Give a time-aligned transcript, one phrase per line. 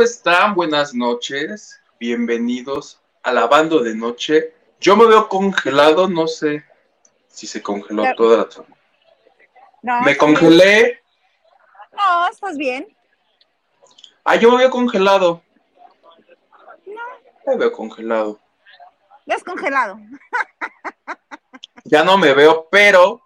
[0.00, 0.54] Hola, ¿cómo están?
[0.54, 1.78] Buenas noches.
[1.98, 4.54] Bienvenidos a la banda de noche.
[4.80, 6.64] Yo me veo congelado, no sé
[7.28, 8.74] si se congeló toda la trama.
[9.82, 11.02] No, me congelé.
[11.92, 12.96] No, estás bien.
[14.24, 15.42] Ah, yo me veo congelado.
[16.86, 17.02] No.
[17.46, 18.40] Me veo congelado.
[19.26, 20.00] Descongelado.
[21.84, 23.20] ya no me veo, pero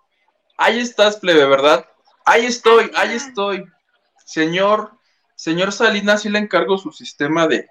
[0.57, 1.89] ahí estás, plebe, ¿verdad?
[2.25, 3.65] Ahí estoy, ahí estoy.
[4.25, 4.99] Señor,
[5.35, 7.69] señor Salinas, sí le encargo su sistema de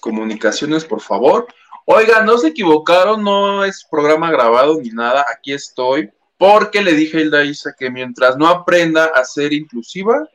[0.00, 1.46] comunicaciones, por favor.
[1.84, 7.18] Oiga, no se equivocaron, no es programa grabado ni nada, aquí estoy, porque le dije
[7.18, 10.28] a Hilda Isa que mientras no aprenda a ser inclusiva,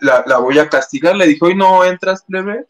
[0.00, 1.16] la, voy a castigar.
[1.16, 2.66] Le dijo, hoy no entras, plebe.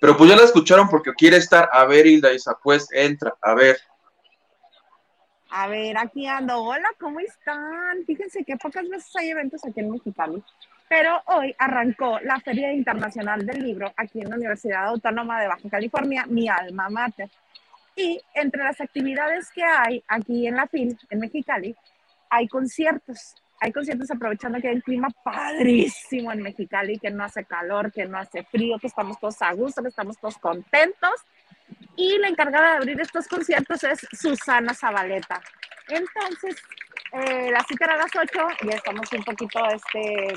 [0.00, 1.68] Pero pues ya la escucharon porque quiere estar.
[1.72, 3.78] A ver, Hilda Isa, pues entra, a ver.
[5.50, 6.58] A ver, aquí ando.
[6.58, 8.04] Hola, ¿cómo están?
[8.06, 10.42] Fíjense que pocas veces hay eventos aquí en Mexicali,
[10.88, 15.68] pero hoy arrancó la Feria Internacional del Libro aquí en la Universidad Autónoma de Baja
[15.70, 17.28] California, mi alma mater.
[17.96, 21.74] Y entre las actividades que hay aquí en la FIL, en Mexicali,
[22.30, 23.34] hay conciertos.
[23.58, 28.04] Hay conciertos aprovechando que hay un clima padrísimo en Mexicali, que no hace calor, que
[28.04, 31.24] no hace frío, que estamos todos a gusto, que estamos todos contentos
[31.96, 35.40] y la encargada de abrir estos conciertos es Susana Zabaleta.
[35.88, 36.56] Entonces,
[37.12, 40.34] eh, la cita era a las 8, ya estamos un poquito este,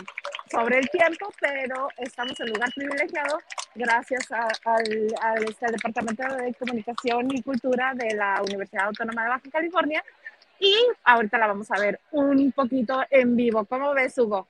[0.51, 3.39] sobre el tiempo, pero estamos en lugar privilegiado
[3.75, 10.03] gracias al, este, Departamento de Comunicación y Cultura de la Universidad Autónoma de Baja California.
[10.59, 10.75] Y
[11.05, 13.65] ahorita la vamos a ver un poquito en vivo.
[13.65, 14.47] ¿Cómo ves, Hugo?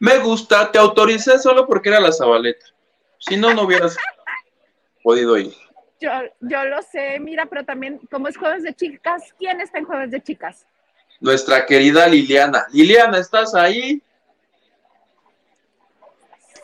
[0.00, 2.66] Me gusta, te autoricé solo porque era la Zabaleta.
[3.18, 3.96] Si no, no hubieras
[5.02, 5.54] podido ir.
[6.00, 6.10] Yo,
[6.40, 10.10] yo lo sé, mira, pero también, como es jueves de chicas, ¿quién está en jueves
[10.10, 10.66] de chicas?
[11.22, 12.66] Nuestra querida Liliana.
[12.72, 14.02] Liliana, ¿estás ahí?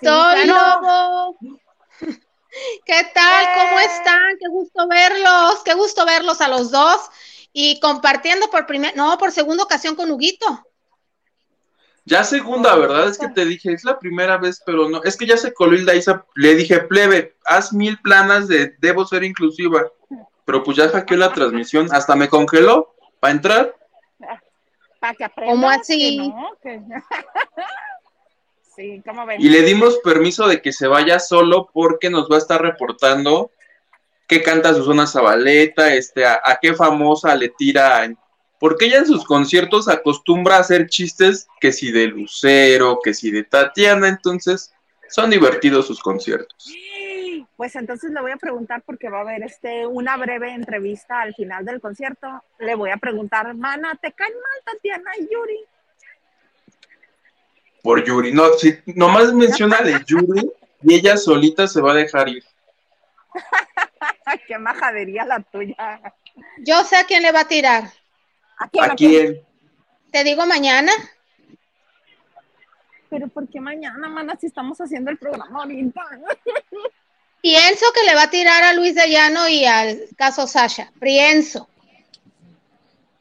[0.03, 1.37] Soy Lobo.
[2.85, 3.47] ¿Qué tal?
[3.55, 3.85] ¿Cómo eh.
[3.85, 4.37] están?
[4.41, 7.03] Qué gusto verlos, qué gusto verlos a los dos
[7.53, 10.67] y compartiendo por primer, no, por segunda ocasión con Huguito.
[12.05, 13.09] Ya segunda, ¿verdad?
[13.09, 15.77] Es que te dije, es la primera vez, pero no, es que ya se coló
[15.77, 19.87] Hilda Isa, le dije, plebe, haz mil planas de debo ser inclusiva,
[20.45, 23.79] pero pues ya hackeó la transmisión, hasta me congeló para entrar.
[24.99, 26.33] Para que ¿Cómo así?
[28.77, 29.41] sí, ¿cómo ven?
[29.41, 33.51] Y le dimos permiso de que se vaya solo porque nos va a estar reportando
[34.27, 38.19] qué canta Susana Zabaleta, este, a, a qué famosa le tira en
[38.59, 43.31] porque ella en sus conciertos acostumbra a hacer chistes que si de Lucero, que si
[43.31, 44.73] de Tatiana, entonces
[45.09, 46.73] son divertidos sus conciertos.
[47.57, 51.35] Pues entonces le voy a preguntar porque va a haber este una breve entrevista al
[51.35, 52.43] final del concierto.
[52.59, 55.65] Le voy a preguntar, mana, ¿te caen mal Tatiana y Yuri?
[57.83, 60.51] Por Yuri, no, si nomás menciona de Yuri
[60.83, 62.45] y ella solita se va a dejar ir.
[64.47, 66.01] Qué majadería la tuya.
[66.59, 67.85] Yo sé a quién le va a tirar.
[68.59, 69.43] ¿A quién?
[70.11, 70.93] Te digo mañana.
[73.11, 76.03] Pero ¿por qué mañana, mana, si estamos haciendo el programa ahorita?
[77.41, 80.91] Pienso que le va a tirar a Luis de Llano y al caso Sasha.
[81.01, 81.69] Pienso.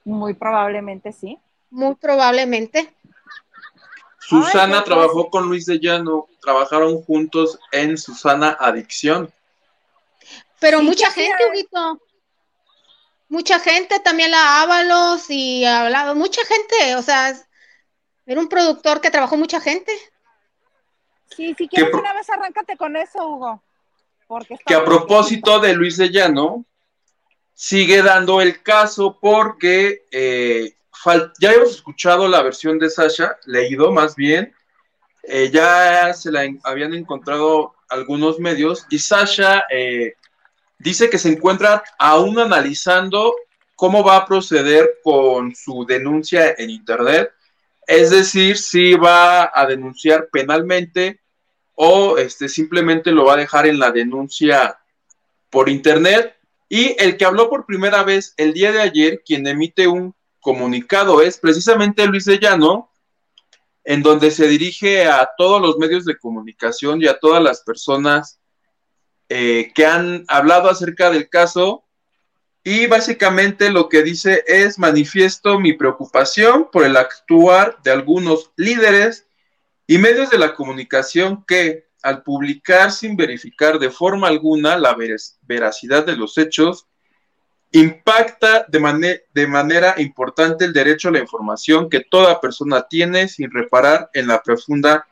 [0.05, 1.37] Muy probablemente sí.
[1.69, 2.93] Muy probablemente.
[4.19, 9.31] Susana trabajó con Luis de Llano, trabajaron juntos en Susana Adicción.
[10.59, 12.01] Pero mucha gente, Huguito
[13.29, 17.35] mucha gente, también la Ábalos y hablado, mucha gente, o sea,
[18.25, 19.91] era un productor que trabajó mucha gente.
[21.35, 23.61] Sí, si quieres una vez arráncate con eso, Hugo.
[24.27, 26.65] Porque que a propósito de Luis de Llano,
[27.53, 30.75] sigue dando el caso porque eh,
[31.39, 34.53] ya hemos escuchado la versión de Sasha, leído más bien,
[35.23, 40.13] eh, ya se la habían encontrado algunos medios y Sasha eh,
[40.77, 43.33] dice que se encuentra aún analizando
[43.75, 47.31] cómo va a proceder con su denuncia en Internet,
[47.87, 51.21] es decir, si va a denunciar penalmente
[51.79, 54.79] o este, simplemente lo va a dejar en la denuncia
[55.51, 56.35] por Internet.
[56.67, 61.21] Y el que habló por primera vez el día de ayer, quien emite un comunicado,
[61.21, 62.89] es precisamente Luis de Llano,
[63.83, 68.39] en donde se dirige a todos los medios de comunicación y a todas las personas
[69.29, 71.83] eh, que han hablado acerca del caso
[72.63, 79.26] y básicamente lo que dice es manifiesto mi preocupación por el actuar de algunos líderes
[79.87, 84.95] y medios de la comunicación que al publicar sin verificar de forma alguna la
[85.41, 86.85] veracidad de los hechos,
[87.71, 94.09] impacta de, manera importante el derecho a la información que toda persona tiene sin reparar
[94.13, 95.07] en la profunda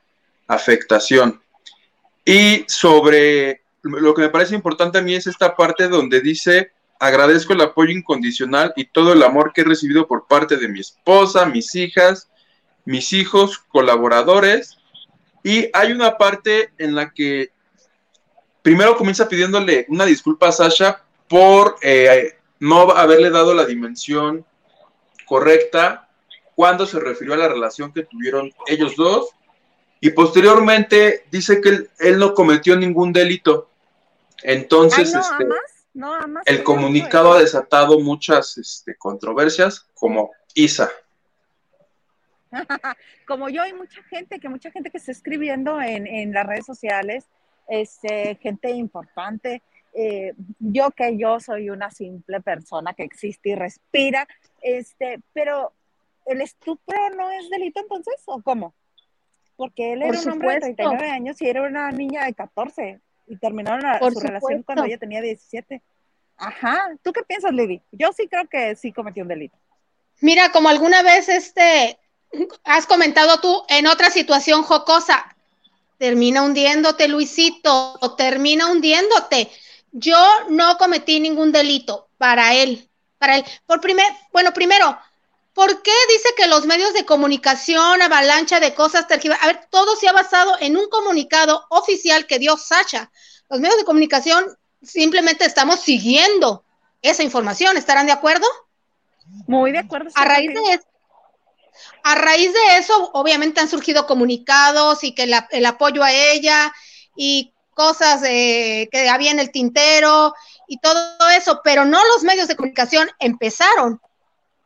[0.48, 1.42] afectación.
[2.24, 7.54] Y sobre lo que me parece importante a mí es esta parte donde dice, agradezco
[7.54, 11.46] el apoyo incondicional y todo el amor que he recibido por parte de mi esposa,
[11.46, 12.30] mis hijas,
[12.86, 14.78] mis hijos, colaboradores.
[15.44, 17.52] Y hay una parte en la que
[18.62, 24.46] primero comienza pidiéndole una disculpa a Sasha por eh, no haberle dado la dimensión
[25.26, 26.10] correcta
[26.56, 29.30] cuando se refirió a la relación que tuvieron ellos dos.
[30.00, 33.70] Y posteriormente dice que él, no cometió ningún delito.
[34.44, 35.48] Entonces, este,
[36.46, 40.92] el comunicado ha desatado muchas este, controversias, como Isa.
[43.28, 46.66] como yo hay mucha gente, que mucha gente que está escribiendo en, en las redes
[46.66, 47.26] sociales,
[47.68, 49.62] este, gente importante.
[49.94, 54.28] Eh, yo que yo soy una simple persona que existe y respira,
[54.62, 55.72] este, pero
[56.26, 58.74] ¿el estupro no es delito entonces o cómo?
[59.56, 63.38] Porque él era un hombre de 39 años y era una niña de 14 y
[63.38, 63.82] terminaron
[64.14, 65.82] su relación cuando ella tenía 17.
[66.38, 67.82] Ajá, ¿tú qué piensas, Lili?
[67.94, 69.58] Yo sí creo que sí cometió un delito.
[70.20, 71.98] Mira, como alguna vez este
[72.64, 75.36] has comentado tú en otra situación jocosa,
[75.98, 79.52] termina hundiéndote, Luisito, termina hundiéndote.
[79.92, 80.18] Yo
[80.50, 83.46] no cometí ningún delito para él, para él.
[83.66, 84.98] Por primer, bueno, primero,
[85.54, 90.10] ¿por qué dice que los medios de comunicación, avalancha de cosas A ver, todo se
[90.10, 93.10] ha basado en un comunicado oficial que dio Sacha.
[93.50, 94.46] Los medios de comunicación
[94.82, 96.64] simplemente estamos siguiendo
[97.02, 98.48] esa información, ¿estarán de acuerdo?
[99.48, 100.10] Muy de acuerdo.
[100.16, 100.86] A raíz de eso,
[102.04, 106.74] a raíz de eso, obviamente han surgido comunicados y que el apoyo a ella
[107.16, 110.34] y cosas que había en el tintero
[110.68, 114.02] y todo eso, pero no los medios de comunicación empezaron.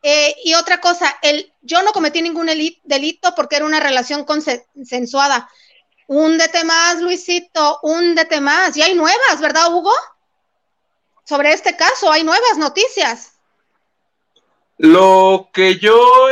[0.02, 2.46] Eh, y otra cosa, el, yo no cometí ningún
[2.84, 5.50] delito porque era una relación consensuada.
[6.06, 8.76] Húndete más, Luisito, húndete más.
[8.76, 9.92] Y hay nuevas, ¿verdad, Hugo?
[11.24, 13.34] Sobre este caso, hay nuevas noticias.
[14.78, 16.28] Lo que yo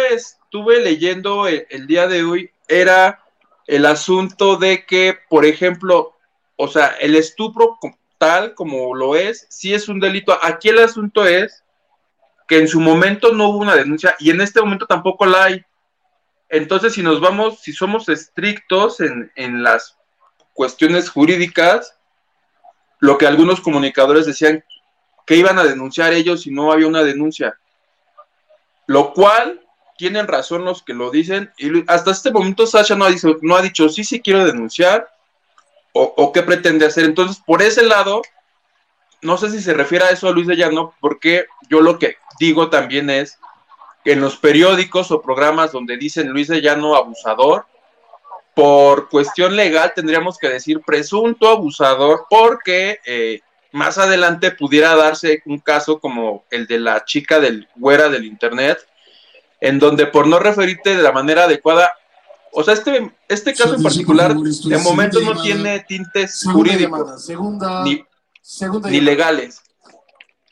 [0.48, 3.22] estuve leyendo el, día de hoy era
[3.66, 6.14] el asunto de que, por ejemplo,
[6.56, 7.78] o sea, el estupro
[8.16, 10.38] tal como lo es, sí es un delito.
[10.42, 11.62] Aquí el asunto es
[12.46, 15.62] que en su momento no hubo una denuncia y en este momento tampoco la hay.
[16.48, 19.98] Entonces, si nos vamos, si somos estrictos en, en las
[20.54, 21.98] cuestiones jurídicas,
[23.00, 24.64] lo que algunos comunicadores decían
[25.26, 27.58] que iban a denunciar ellos si no había una denuncia.
[28.86, 29.60] Lo cual
[29.98, 31.52] tienen razón los que lo dicen.
[31.58, 35.10] Y hasta este momento Sasha no ha, dicho, no ha dicho sí, sí quiero denunciar
[35.92, 37.04] o, qué pretende hacer.
[37.04, 38.22] Entonces, por ese lado,
[39.20, 42.16] no sé si se refiere a eso a Luis de Llano, porque yo lo que
[42.38, 43.38] digo también es
[44.04, 47.66] que en los periódicos o programas donde dicen Luis de Llano abusador,
[48.54, 53.40] por cuestión legal tendríamos que decir presunto abusador, porque eh,
[53.72, 58.78] más adelante pudiera darse un caso como el de la chica del güera del internet,
[59.60, 61.90] en donde por no referirte de la manera adecuada,
[62.52, 67.28] o sea, este, este caso en particular, de momento no tiene tintes jurídicos
[67.84, 69.60] ni, legales.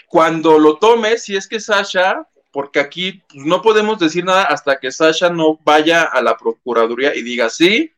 [0.08, 4.78] Cuando lo tome, si es que Sasha, porque aquí pues, no podemos decir nada hasta
[4.78, 7.92] que Sasha no vaya a la Procuraduría y diga, sí,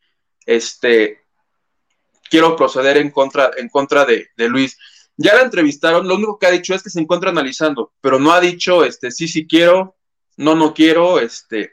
[0.47, 1.23] este,
[2.31, 4.79] quiero proceder en contra, en contra de, de Luis.
[5.17, 8.33] Ya la entrevistaron, lo único que ha dicho es que se encuentra analizando, pero no
[8.33, 9.98] ha dicho, este, sí, sí quiero,
[10.39, 11.73] no, no quiero, este,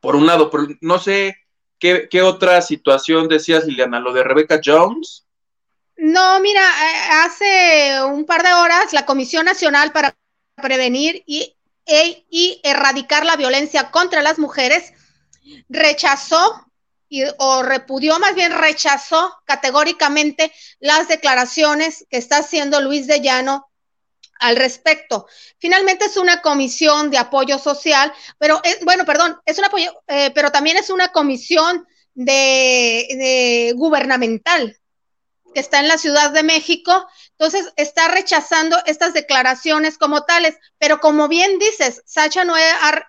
[0.00, 1.36] por un lado, no sé
[1.78, 5.26] qué, qué otra situación decías, Liliana, lo de Rebecca Jones.
[5.96, 10.16] No, mira, eh, hace un par de horas la Comisión Nacional para
[10.56, 11.54] Prevenir y,
[11.84, 14.94] e, y Erradicar la Violencia contra las Mujeres
[15.68, 16.66] rechazó
[17.10, 23.71] y, o repudió, más bien rechazó categóricamente las declaraciones que está haciendo Luis de Llano
[24.42, 25.26] al respecto.
[25.58, 30.32] Finalmente es una comisión de apoyo social, pero es, bueno, perdón, es un apoyo, eh,
[30.34, 34.76] pero también es una comisión de, gubernamental
[35.54, 40.98] que está en la Ciudad de México, entonces está rechazando estas declaraciones como tales, pero
[40.98, 42.54] como bien dices, Sacha no,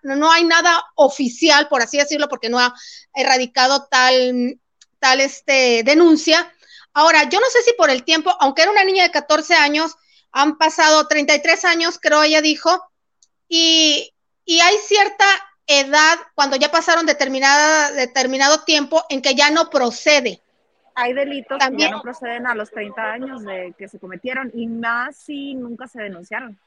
[0.03, 2.73] no hay nada oficial, por así decirlo, porque no ha
[3.15, 4.59] erradicado tal,
[4.99, 6.53] tal este, denuncia.
[6.93, 9.95] Ahora, yo no sé si por el tiempo, aunque era una niña de 14 años,
[10.33, 12.89] han pasado 33 años, creo ella dijo,
[13.47, 14.11] y,
[14.47, 15.25] hay cierta
[15.67, 20.41] edad, cuando ya pasaron determinada, determinado tiempo, en que ya no procede.
[20.95, 24.67] Hay delitos que ya no proceden a los 30 años de que se cometieron y
[24.67, 26.59] más si nunca se denunciaron.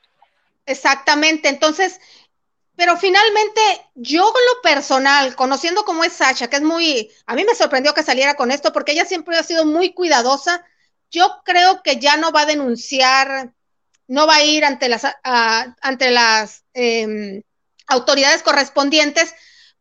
[0.65, 2.01] Exactamente, entonces
[2.77, 3.61] pero finalmente
[3.95, 7.95] yo con lo personal, conociendo cómo es Sasha, que es muy, a mí me sorprendió
[7.95, 10.63] que saliera con esto porque ella siempre ha sido muy cuidadosa,
[11.11, 13.55] yo creo que ya no va a denunciar,
[14.09, 17.43] no va a ir ante las, ante las em,
[17.87, 19.35] autoridades correspondientes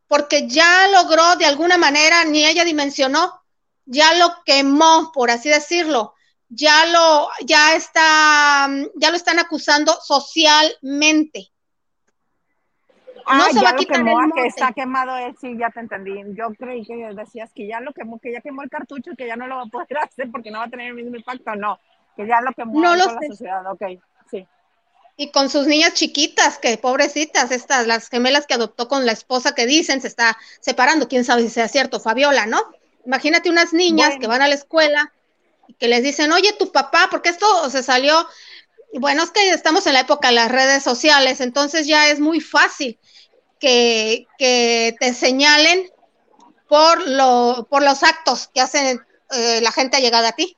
[0.07, 3.41] porque ya logró de alguna manera, ni ella dimensionó,
[3.85, 6.13] ya lo quemó, por así decirlo,
[6.47, 11.51] ya lo, ya está, ya lo están acusando socialmente
[13.25, 16.13] Ah, no se va a quitar quemó, que está quemado él, sí, ya te entendí.
[16.35, 19.25] Yo creí que decías que ya lo quemó, que ya quemó el cartucho y que
[19.25, 21.55] ya no lo va a poder hacer porque no va a tener el mismo impacto.
[21.55, 21.79] No,
[22.15, 23.83] que ya lo quemó no la sociedad, ok.
[25.17, 29.55] Y con sus niñas chiquitas, que pobrecitas, estas, las gemelas que adoptó con la esposa
[29.55, 32.61] que dicen se está separando, quién sabe si sea cierto, Fabiola, ¿no?
[33.05, 35.13] Imagínate unas niñas que van a la escuela
[35.67, 38.27] y que les dicen, oye, tu papá, porque esto se salió,
[38.93, 42.41] bueno, es que estamos en la época de las redes sociales, entonces ya es muy
[42.41, 42.99] fácil
[43.59, 44.27] que,
[44.99, 45.89] te señalen
[46.67, 50.55] por, lo, por los actos que hacen eh, la gente llegada a ti.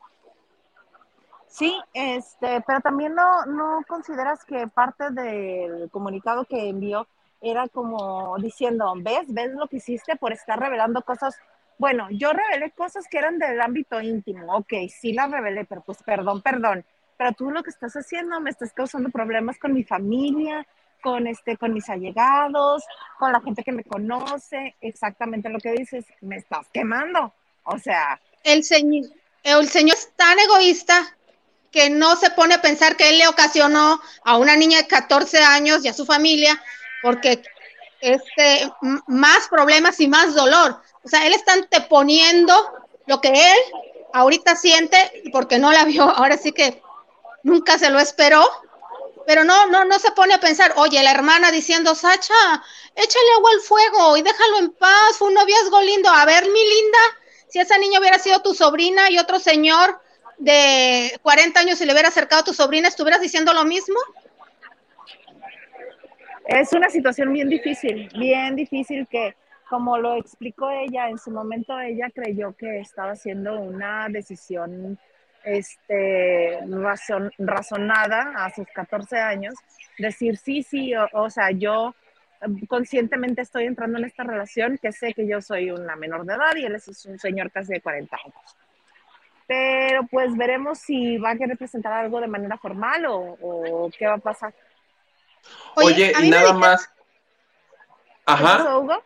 [1.57, 7.07] Sí, este, pero también no, no consideras que parte del comunicado que envió
[7.41, 9.25] era como diciendo, ¿ves?
[9.27, 11.35] ¿Ves lo que hiciste por estar revelando cosas?
[11.79, 15.97] Bueno, yo revelé cosas que eran del ámbito íntimo, ok, sí las revelé, pero pues
[16.03, 16.85] perdón, perdón,
[17.17, 20.63] pero tú lo que estás haciendo me estás causando problemas con mi familia,
[21.01, 22.83] con, este, con mis allegados,
[23.17, 27.33] con la gente que me conoce, exactamente lo que dices, me estás quemando.
[27.63, 28.21] O sea.
[28.43, 29.09] El señor,
[29.43, 31.16] el señor es tan egoísta
[31.71, 35.39] que no se pone a pensar que él le ocasionó a una niña de 14
[35.39, 36.61] años y a su familia,
[37.01, 37.43] porque
[38.01, 38.71] este,
[39.07, 40.81] más problemas y más dolor.
[41.03, 42.53] O sea, él está anteponiendo
[43.05, 43.57] lo que él
[44.13, 46.81] ahorita siente, porque no la vio, ahora sí que
[47.43, 48.47] nunca se lo esperó,
[49.25, 52.33] pero no, no, no se pone a pensar, oye, la hermana diciendo, Sacha,
[52.95, 56.09] échale agua al fuego y déjalo en paz, fue un noviazgo lindo.
[56.09, 56.99] A ver, mi linda,
[57.49, 59.99] si esa niña hubiera sido tu sobrina y otro señor
[60.37, 63.97] de 40 años se le hubiera acercado a tu sobrina, ¿estuvieras diciendo lo mismo?
[66.45, 69.35] Es una situación bien difícil, bien difícil que,
[69.69, 74.97] como lo explicó ella, en su momento ella creyó que estaba haciendo una decisión
[75.43, 79.55] este, razon, razonada a sus 14 años,
[79.97, 81.93] decir sí, sí, o, sea, yo
[82.41, 86.33] em, conscientemente estoy entrando en esta relación que sé que yo soy una menor de
[86.33, 88.55] edad y él es un señor casi de 40 años.
[89.47, 94.15] Pero pues veremos si va a querer presentar algo de manera formal o, qué va
[94.15, 94.53] a pasar.
[95.75, 96.89] Oye, y nada más.
[98.25, 98.77] Ajá.
[98.77, 99.01] Hugo?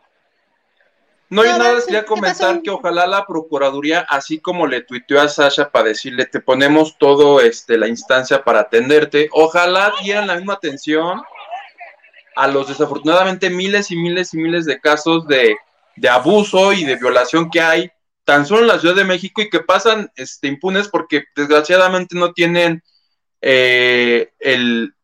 [1.32, 5.28] No, yo nada más quería comentar que ojalá la Procuraduría, así como le tuiteó a
[5.28, 10.52] Sasha para decirle, te ponemos todo este, la instancia para atenderte, ojalá dieran la misma
[10.52, 11.22] atención
[12.36, 15.56] a los desafortunadamente miles y miles y miles de casos de,
[16.10, 17.90] abuso y de violación que hay
[18.24, 22.32] tan solo en la Ciudad de México y que pasan este, impunes porque desgraciadamente no
[22.32, 22.82] tienen
[23.40, 24.94] eh, el,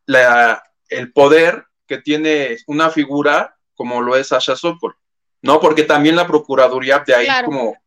[0.87, 4.95] el poder que tiene una figura como lo es Sasha Sokol.
[5.41, 5.59] ¿no?
[5.59, 7.77] Porque también la Procuraduría de ahí como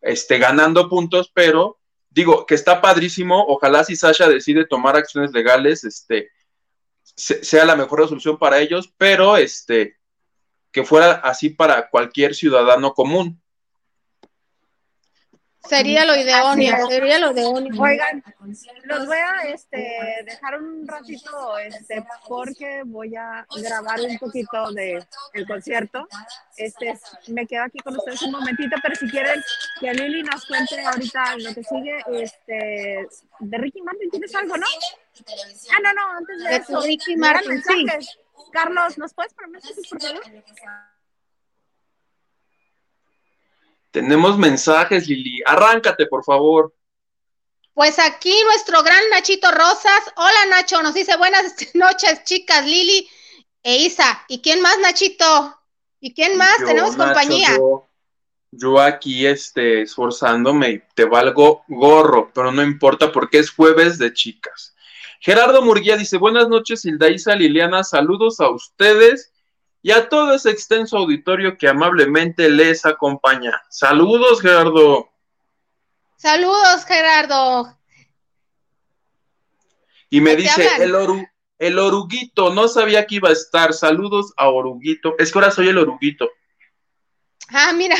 [0.00, 1.78] este, ganando puntos, pero
[2.10, 6.30] digo que está padrísimo, ojalá si Sasha decide tomar acciones legales, este,
[7.02, 9.96] sea la mejor resolución para ellos, pero este,
[10.70, 13.40] que fuera así para cualquier ciudadano común.
[15.68, 17.82] Sería lo idóneo, sería lo idóneo.
[17.82, 18.22] Oigan,
[18.84, 25.04] los voy a este, dejar un ratito este, porque voy a grabar un poquito de
[25.34, 26.06] el concierto.
[26.56, 29.42] Este, me quedo aquí con ustedes un momentito, pero si quieren
[29.80, 33.06] que Lili nos cuente ahorita lo que sigue este,
[33.40, 34.66] de Ricky Martin, ¿tienes algo, no?
[35.72, 36.80] Ah, no, no, antes de, eso.
[36.82, 37.86] Ricky Martin, sí.
[38.52, 40.95] Carlos, ¿nos puedes poner por favor?
[43.96, 45.40] Tenemos mensajes, Lili.
[45.46, 46.74] Arráncate, por favor.
[47.72, 50.12] Pues aquí nuestro gran Nachito Rosas.
[50.16, 50.82] Hola, Nacho.
[50.82, 53.08] Nos dice buenas noches, chicas, Lili
[53.62, 54.22] e Isa.
[54.28, 55.58] ¿Y quién más, Nachito?
[55.98, 56.58] ¿Y quién más?
[56.58, 57.56] Tenemos compañía.
[58.50, 64.12] Yo, aquí este, esforzándome y te valgo gorro, pero no importa porque es jueves de
[64.12, 64.76] chicas.
[65.20, 69.32] Gerardo Murguía dice, buenas noches, Hilda Isa, Liliana, saludos a ustedes
[69.82, 73.62] y a todo ese extenso auditorio que amablemente les acompaña.
[73.68, 75.08] Saludos, Gerardo.
[76.16, 77.78] Saludos, Gerardo.
[80.10, 81.24] Y me dice el, oru,
[81.58, 83.72] el oruguito, no sabía que iba a estar.
[83.72, 85.14] Saludos a Oruguito.
[85.18, 86.28] Es que ahora soy el oruguito.
[87.48, 87.96] Ah, mira.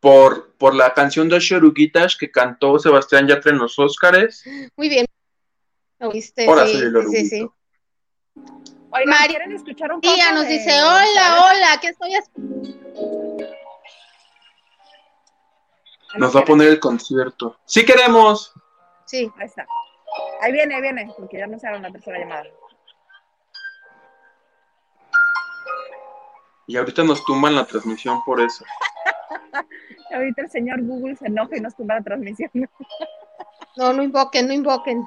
[0.00, 4.44] Por, por la canción de Oruguitas que cantó Sebastián Yatra en los Óscares.
[4.76, 5.06] Muy bien.
[5.98, 6.46] ¿Lo viste?
[6.46, 7.20] Ahora soy el oruguito.
[7.20, 7.48] Sí, sí.
[8.92, 12.60] Oigan, María ¿quieren escuchar un poco nos de- dice, hola, hola, ¿qué estoy haciendo?
[16.16, 17.56] Nos va a poner el concierto.
[17.64, 18.52] Sí queremos.
[19.06, 19.66] Sí, Ahí está.
[20.40, 22.44] Ahí viene, ahí viene, porque ya no se la tercera llamada.
[26.66, 28.64] Y ahorita nos tumban la transmisión por eso.
[30.12, 32.50] Ahorita el señor Google se enoja y nos tumba la transmisión.
[33.76, 35.04] no, no invoquen, no invoquen.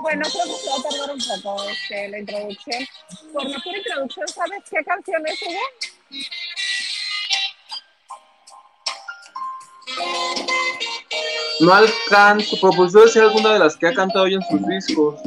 [0.00, 2.86] Bueno, creo que se va a tardar un poco este, la introducción.
[3.32, 5.60] Por pura introducción, ¿sabes qué canción es, Hugo?
[11.60, 14.66] No alcanzo, pero pues debe ser alguna de las que ha cantado hoy en sus
[14.66, 15.20] discos.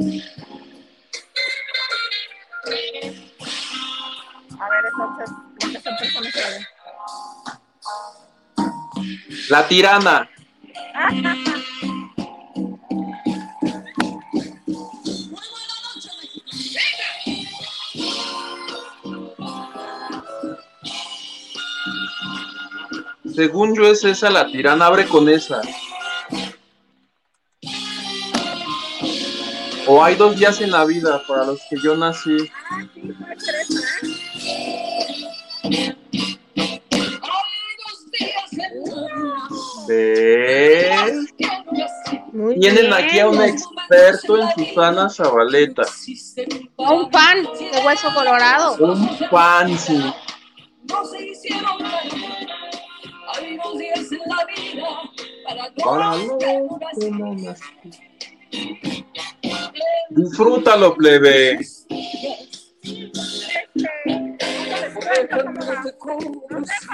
[4.58, 5.30] A ver, entonces,
[5.60, 6.40] ¿qué son personas que?
[9.48, 10.28] La tirana.
[23.34, 25.60] Según yo es esa la tirana, abre con esa.
[29.86, 32.36] O hay dos días en la vida para los que yo nací.
[39.86, 39.88] Sí.
[39.88, 41.12] ¿Ves?
[42.32, 42.92] Muy Tienen bien.
[42.94, 45.82] aquí a un experto en Susana Zabaleta.
[46.76, 48.76] Un pan de hueso colorado.
[48.78, 50.12] Un fancy.
[50.84, 51.04] no
[54.26, 54.88] la vida
[55.44, 57.58] para todos.
[60.10, 61.58] Disfrútalo, plebe.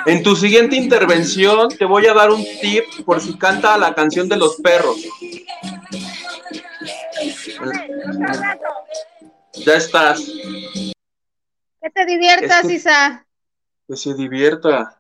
[0.06, 4.28] En tu siguiente intervención te voy a dar un tip por si canta la canción
[4.28, 4.96] de los perros.
[9.64, 10.20] Ya estás.
[11.80, 13.26] Que te diviertas, Isa.
[13.88, 14.97] Que se divierta.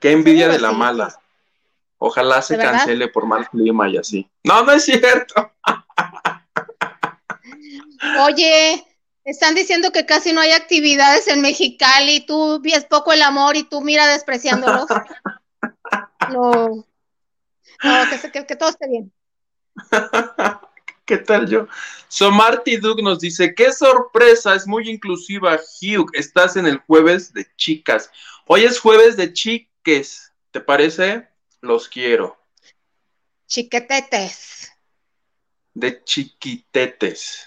[0.00, 1.20] Qué envidia de la mala.
[1.98, 4.28] Ojalá se cancele por mal clima y así.
[4.42, 5.52] No, no es cierto.
[8.24, 8.82] Oye,
[9.24, 12.24] están diciendo que casi no hay actividades en Mexicali.
[12.26, 14.86] Tú ves poco el amor y tú mira despreciándolos.
[16.30, 16.86] No.
[17.82, 19.12] No, que, que, que todo esté bien.
[21.04, 21.66] ¿Qué tal yo?
[22.06, 27.48] Somarty Duke nos dice, qué sorpresa, es muy inclusiva, Hugh, estás en el jueves de
[27.56, 28.12] chicas.
[28.46, 29.32] Hoy es jueves de
[29.80, 31.28] chiques, ¿te parece?
[31.60, 32.38] Los quiero.
[33.46, 34.70] Chiquetetes.
[35.74, 37.46] De chiquitetes.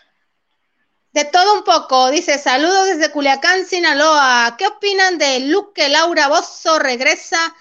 [1.11, 4.55] De todo un poco, dice, saludos desde Culiacán, Sinaloa.
[4.57, 7.55] ¿Qué opinan de Luke Laura Bozo regresa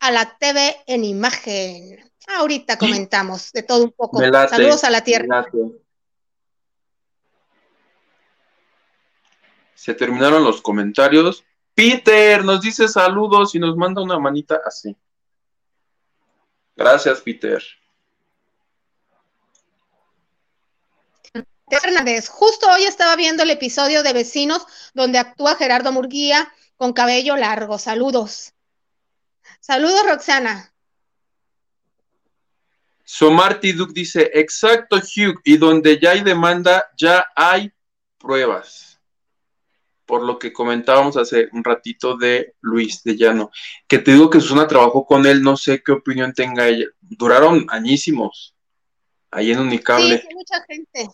[0.00, 2.12] a la TV en imagen?
[2.26, 4.20] Ahorita comentamos de todo un poco.
[4.20, 5.46] Late, Saludos a la tierra.
[9.74, 11.44] Se terminaron los comentarios.
[11.76, 14.96] Peter nos dice saludos y nos manda una manita así.
[16.74, 17.62] Gracias, Peter.
[21.68, 27.36] Hernández, justo hoy estaba viendo el episodio de Vecinos donde actúa Gerardo Murguía con cabello
[27.36, 27.78] largo.
[27.78, 28.54] Saludos.
[29.60, 30.72] Saludos, Roxana.
[33.04, 37.70] Somarty Duke dice, exacto, Hugh, y donde ya hay demanda, ya hay
[38.16, 38.95] pruebas.
[40.06, 43.50] Por lo que comentábamos hace un ratito de Luis de Llano,
[43.88, 46.86] que te digo que Susana trabajó con él, no sé qué opinión tenga ella.
[47.00, 48.54] Duraron añísimos
[49.32, 50.18] ahí en Unicable.
[50.18, 51.10] Sí, sí, mucha gente.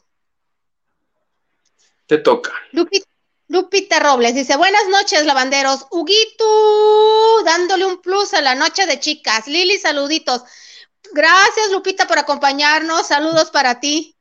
[2.06, 2.52] Te toca.
[2.72, 3.02] Lupi-
[3.48, 5.86] Lupita Robles dice, buenas noches, lavanderos.
[5.90, 9.46] Huguito, dándole un plus a la noche de chicas.
[9.46, 10.42] Lili, saluditos.
[11.12, 13.06] Gracias, Lupita, por acompañarnos.
[13.06, 14.16] Saludos para ti.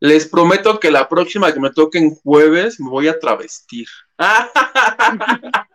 [0.00, 3.86] Les prometo que la próxima que me toque en jueves me voy a travestir.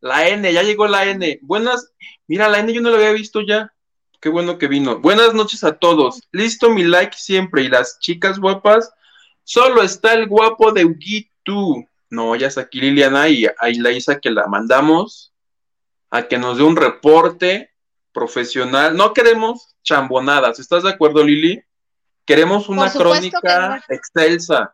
[0.00, 1.38] La N, ya llegó la N.
[1.42, 1.92] Buenas,
[2.26, 3.74] mira, la N yo no la había visto ya.
[4.18, 4.98] Qué bueno que vino.
[4.98, 6.22] Buenas noches a todos.
[6.32, 7.62] Listo mi like siempre.
[7.62, 8.92] Y las chicas guapas,
[9.44, 11.84] solo está el guapo de Huguito.
[12.08, 15.34] No, ya está aquí Liliana y ahí la Isa que la mandamos
[16.10, 17.70] a que nos dé un reporte
[18.12, 18.96] profesional.
[18.96, 20.58] No queremos chambonadas.
[20.58, 21.62] ¿Estás de acuerdo, Lili?
[22.30, 24.72] Queremos una que crónica excelsa.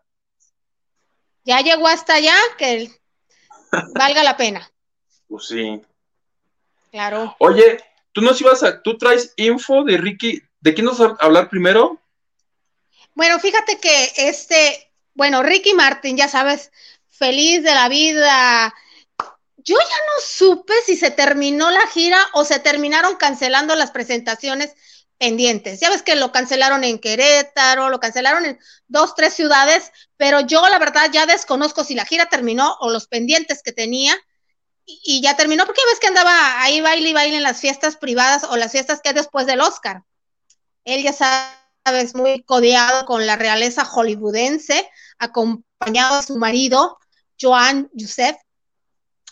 [1.42, 2.90] Ya llegó hasta allá, que
[3.95, 4.71] valga la pena.
[5.27, 5.81] Pues sí.
[6.90, 7.35] Claro.
[7.38, 11.25] Oye, tú nos ibas a, tú traes info de Ricky, ¿de quién nos vas a
[11.25, 11.99] hablar primero?
[13.14, 16.71] Bueno, fíjate que este, bueno, Ricky Martin, ya sabes,
[17.09, 18.75] feliz de la vida.
[19.57, 24.77] Yo ya no supe si se terminó la gira o se terminaron cancelando las presentaciones
[25.18, 25.81] pendientes.
[25.81, 30.66] Ya ves que lo cancelaron en Querétaro, lo cancelaron en dos, tres ciudades, pero yo
[30.68, 34.16] la verdad ya desconozco si la gira terminó o los pendientes que tenía
[34.85, 38.44] y, ya terminó, porque ves que andaba ahí baile y baile en las fiestas privadas
[38.44, 40.05] o las fiestas que hay después del Oscar.
[40.85, 46.98] Él ya sabes, muy codeado con la realeza hollywoodense, acompañado de su marido,
[47.40, 48.37] Joan Youssef.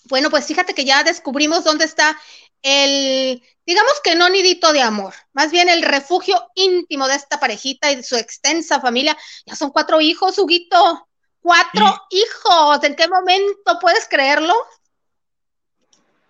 [0.06, 2.18] Bueno, pues fíjate que ya descubrimos dónde está
[2.62, 7.90] el, digamos que no nidito de amor, más bien el refugio íntimo de esta parejita
[7.90, 9.16] y de su extensa familia.
[9.46, 11.08] Ya son cuatro hijos, Huguito.
[11.40, 12.82] Cuatro hijos.
[12.84, 14.54] ¿En qué momento puedes creerlo?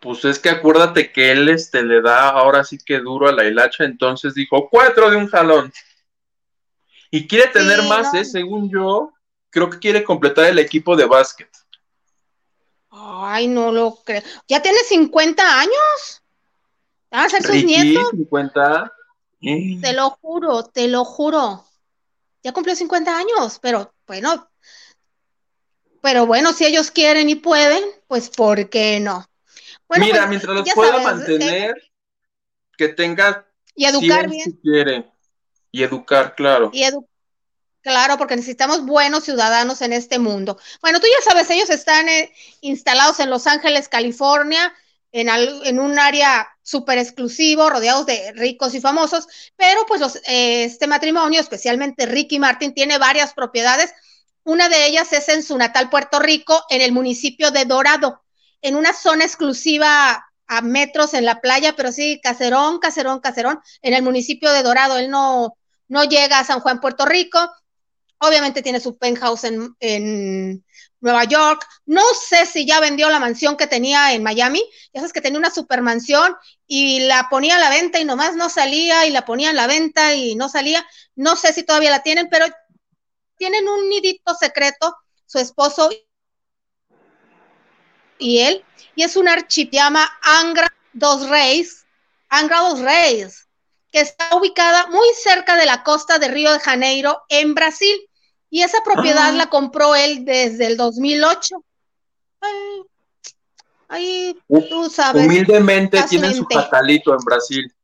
[0.01, 3.45] Pues es que acuérdate que él este, le da ahora sí que duro a la
[3.45, 5.73] hilacha, entonces dijo cuatro de un jalón.
[7.11, 8.25] Y quiere tener más, ¿eh?
[8.25, 9.13] Según yo,
[9.51, 11.49] creo que quiere completar el equipo de básquet.
[12.91, 14.23] Ay, no lo creo.
[14.49, 16.24] ¿Ya tiene 50 años?
[17.15, 18.11] ¿Va a ser sus nietos?
[18.11, 18.93] 50.
[19.41, 21.65] Te lo juro, te lo juro.
[22.43, 24.51] Ya cumplió 50 años, pero bueno.
[26.03, 29.27] Pero bueno, si ellos quieren y pueden, pues ¿por qué no?
[29.97, 31.75] Mira, pues, mientras los pueda mantener,
[32.77, 34.45] que tenga y educar bien.
[34.45, 35.11] Si quiere.
[35.71, 36.71] Y educar, claro.
[36.73, 37.09] Y educar
[37.85, 40.59] Claro, porque necesitamos buenos ciudadanos en este mundo.
[40.81, 44.75] Bueno, tú ya sabes, ellos están eh, instalados en Los Ángeles, California,
[45.15, 51.41] en, un área súper exclusivo, rodeados de ricos y famosos, pero pues eh, este matrimonio,
[51.41, 53.95] especialmente Ricky Martin, tiene varias propiedades.
[54.43, 58.23] Una de ellas es en su natal Puerto Rico, en el municipio de Dorado,
[58.61, 63.95] en una zona exclusiva a metros en la playa, pero sí, caserón, caserón, caserón, en
[63.95, 64.99] el municipio de Dorado.
[64.99, 67.39] Él no, no llega a San Juan, Puerto Rico,
[68.19, 70.65] Obviamente tiene su penthouse en, en,
[71.05, 71.65] Nueva York.
[71.85, 74.65] No sé si ya vendió la mansión que tenía en Miami.
[74.93, 76.35] Ya sabes que tenía una supermansión
[76.67, 79.67] y la ponía a la venta y nomás no salía y la ponía en la
[79.67, 80.85] venta y no salía.
[81.15, 82.47] No sé si todavía la tienen, pero
[83.37, 85.91] tienen un nidito secreto, su esposo
[88.19, 88.65] y él.
[88.97, 91.85] Y es un archipiama Angra dos Reis.
[92.31, 93.47] Angra dos Reis
[93.93, 97.95] que está ubicada muy cerca de la costa de Río de Janeiro, en Brasil.
[98.55, 99.33] Y esa propiedad ah.
[99.33, 101.57] la compró él desde el 2008.
[103.89, 104.39] Ahí,
[104.71, 105.27] tú sabes.
[105.27, 107.75] Humildemente tiene su catalito en Brasil.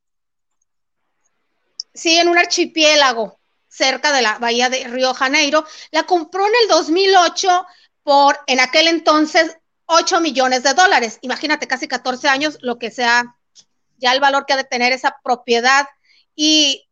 [1.92, 5.66] Sí, en un archipiélago cerca de la bahía de Río de Janeiro.
[5.90, 7.66] La compró en el 2008
[8.04, 11.18] por, en aquel entonces, 8 millones de dólares.
[11.22, 13.34] Imagínate, casi 14 años, lo que sea
[13.96, 15.88] ya el valor que ha de tener esa propiedad
[16.36, 16.88] y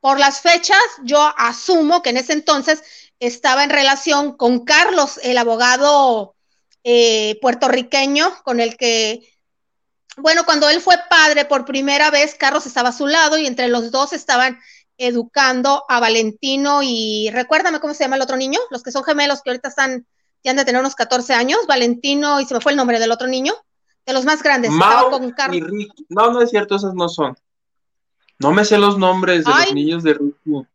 [0.00, 2.82] por las fechas, yo asumo que en ese entonces
[3.18, 6.34] estaba en relación con Carlos, el abogado
[6.84, 9.28] eh, puertorriqueño, con el que,
[10.16, 13.68] bueno, cuando él fue padre por primera vez, Carlos estaba a su lado y entre
[13.68, 14.58] los dos estaban
[14.96, 19.42] educando a Valentino y recuérdame cómo se llama el otro niño, los que son gemelos
[19.42, 20.06] que ahorita están,
[20.42, 23.12] ya han de tener unos 14 años, Valentino y se me fue el nombre del
[23.12, 23.54] otro niño,
[24.06, 24.70] de los más grandes.
[25.10, 25.70] con Carlos.
[26.08, 27.36] No, no es cierto, esos no son.
[28.40, 30.66] No me sé los nombres de los niños de Ricky.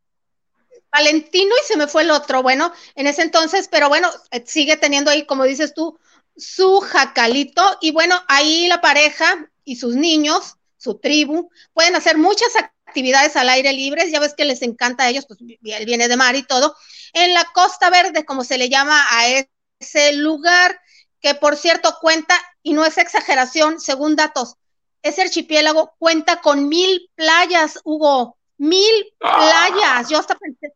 [0.92, 2.44] Valentino y se me fue el otro.
[2.44, 5.98] Bueno, en ese entonces, pero bueno, eh, sigue teniendo ahí, como dices tú,
[6.38, 7.64] su jacalito.
[7.82, 12.50] Y bueno, ahí la pareja y sus niños, su tribu, pueden hacer muchas
[12.86, 14.10] actividades al aire libre.
[14.12, 16.76] Ya ves que les encanta a ellos, pues él viene de mar y todo.
[17.14, 19.28] En la Costa Verde, como se le llama a
[19.80, 20.80] ese lugar,
[21.20, 24.58] que por cierto cuenta, y no es exageración, según datos
[25.06, 30.10] ese archipiélago cuenta con mil playas, Hugo, mil playas.
[30.10, 30.74] Yo hasta pensé,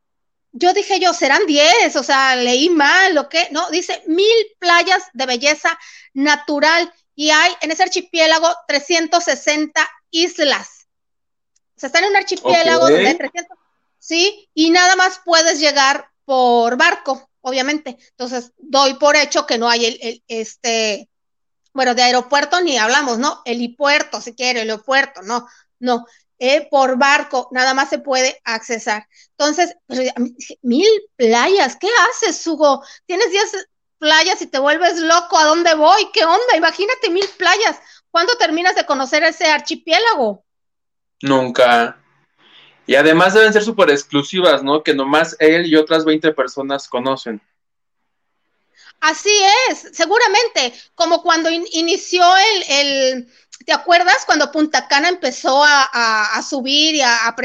[0.52, 3.48] yo dije yo, serán diez, o sea, leí mal, ¿o qué?
[3.50, 5.80] No, dice mil playas de belleza
[6.14, 10.88] natural y hay en ese archipiélago 360 islas.
[11.76, 13.58] O sea, están en un archipiélago de 300,
[13.98, 17.98] sí, y nada más puedes llegar por barco, obviamente.
[18.12, 21.10] Entonces, doy por hecho que no hay el este
[21.74, 23.42] bueno, de aeropuerto ni hablamos, ¿no?
[23.46, 25.48] Helipuerto, si quiere, aeropuerto, no,
[25.80, 26.06] no.
[26.42, 29.06] Eh, por barco nada más se puede accesar.
[29.38, 29.76] Entonces,
[30.62, 32.82] mil playas, ¿qué haces, Hugo?
[33.06, 36.10] Tienes diez playas y te vuelves loco, ¿a dónde voy?
[36.14, 36.56] ¿Qué onda?
[36.56, 37.80] Imagínate mil playas.
[38.10, 40.46] ¿Cuándo terminas de conocer ese archipiélago?
[41.22, 42.02] Nunca.
[42.88, 44.82] Y además deben ser súper exclusivas, ¿no?
[44.82, 47.42] Que nomás él y otras 20 personas conocen.
[49.02, 49.32] Así
[49.70, 52.24] es, seguramente, como cuando inició
[52.70, 53.32] el,
[53.66, 57.36] ¿te acuerdas cuando Punta Cana empezó a, subir y, a,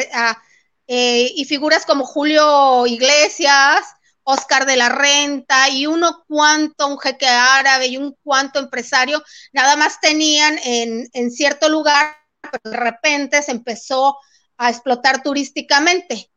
[0.89, 3.85] eh, y figuras como Julio Iglesias
[4.25, 9.77] Oscar de la Renta y uno cuanto, un jeque árabe y un cuanto empresario, nada
[9.77, 14.19] más tenían en, cierto lugar, pero de repente se empezó
[14.57, 16.31] a explotar turísticamente.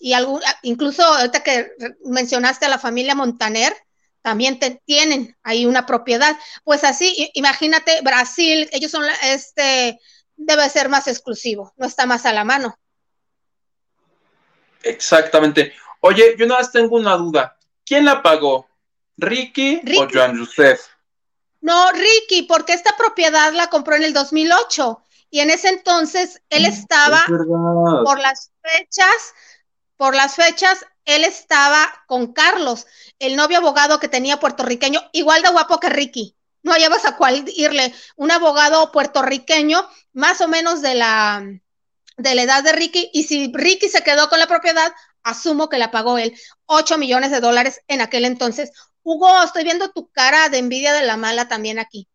[0.00, 1.72] Y algún, incluso ahorita que
[2.04, 3.74] mencionaste a la familia Montaner,
[4.26, 6.36] también te, tienen ahí una propiedad.
[6.64, 10.00] Pues así, imagínate, Brasil, ellos son, este,
[10.34, 12.76] debe ser más exclusivo, no está más a la mano.
[14.82, 15.72] Exactamente.
[16.00, 17.56] Oye, yo nada más tengo una duda.
[17.84, 18.66] ¿Quién la pagó?
[19.16, 19.96] ¿Ricky, Ricky.
[20.00, 20.80] o Joan Joseph?
[21.60, 26.64] No, Ricky, porque esta propiedad la compró en el 2008 y en ese entonces él
[26.66, 28.02] estaba Es verdad.
[28.02, 29.34] por las fechas,
[29.96, 32.86] por las fechas, él estaba con Carlos,
[33.18, 36.36] el novio abogado que tenía puertorriqueño, igual de guapo que Ricky.
[36.62, 41.42] No hallabas a cuál irle, un abogado puertorriqueño, más o menos de la,
[42.16, 44.92] de la edad de Ricky, y si Ricky se quedó con la propiedad,
[45.22, 48.72] asumo que la pagó él, 8 millones de dólares en aquel entonces.
[49.02, 52.08] Hugo, estoy viendo tu cara de envidia de la mala también aquí.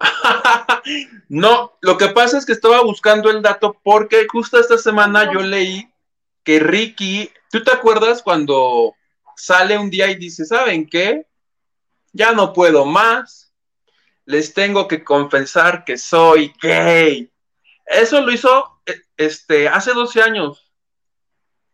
[1.28, 5.40] no, lo que pasa es que estaba buscando el dato porque justo esta semana yo
[5.40, 5.92] leí
[6.44, 8.94] que Ricky, ¿tú te acuerdas cuando
[9.36, 11.26] sale un día y dice, ¿saben qué?
[12.12, 13.52] Ya no puedo más.
[14.24, 17.30] Les tengo que confesar que soy gay.
[17.86, 20.70] Eso lo hizo eh, este, hace 12 años.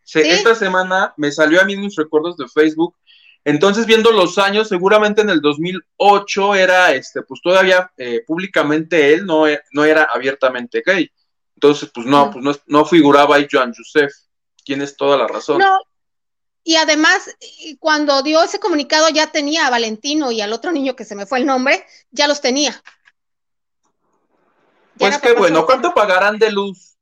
[0.05, 0.31] Se, ¿Sí?
[0.31, 2.97] Esta semana me salió a mí mis recuerdos de Facebook.
[3.45, 9.27] Entonces, viendo los años, seguramente en el 2008 era, este, pues todavía eh, públicamente él
[9.27, 11.11] no, e- no era abiertamente gay.
[11.55, 14.13] Entonces, pues no, pues no, no figuraba ahí Joan Joseph.
[14.65, 15.59] Tienes toda la razón.
[15.59, 15.79] No,
[16.65, 17.31] y además,
[17.79, 21.27] cuando dio ese comunicado ya tenía a Valentino y al otro niño que se me
[21.27, 22.73] fue el nombre, ya los tenía.
[24.97, 25.67] Ya pues qué bueno.
[25.67, 26.97] ¿cuánto pagarán de luz?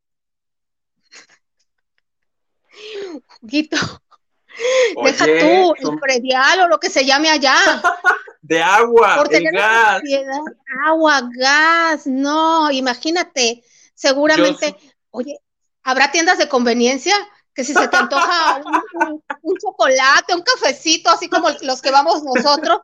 [3.42, 7.54] Deja Oye, tú el son- predial o lo que se llame allá.
[8.42, 10.00] de agua, Por el tener gas.
[10.00, 10.40] propiedad,
[10.86, 13.62] agua, gas, no, imagínate,
[13.94, 15.38] seguramente, Yo oye,
[15.82, 17.14] ¿habrá tiendas de conveniencia?
[17.54, 21.90] Que si se te antoja un, un- un chocolate, un cafecito, así como los que
[21.90, 22.80] vamos nosotros,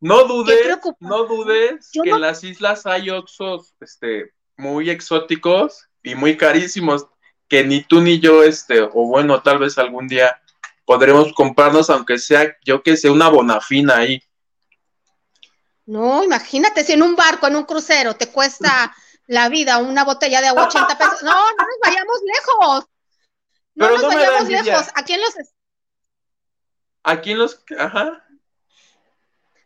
[0.00, 5.86] No dudes, no dudes Yo que no- en las islas hay oxos este, muy exóticos
[6.02, 7.06] y muy carísimos
[7.48, 10.40] que ni tú ni yo, este, o bueno, tal vez algún día
[10.84, 14.20] podremos comprarnos, aunque sea, yo que sé, una bonafina ahí.
[15.86, 18.94] No, imagínate, si en un barco, en un crucero, te cuesta
[19.26, 21.22] la vida una botella de agua 80 pesos.
[21.22, 22.84] No, no nos vayamos lejos.
[23.74, 24.86] No Pero nos no vayamos lejos.
[24.94, 25.34] Aquí en los
[27.02, 28.26] Aquí en los, ajá,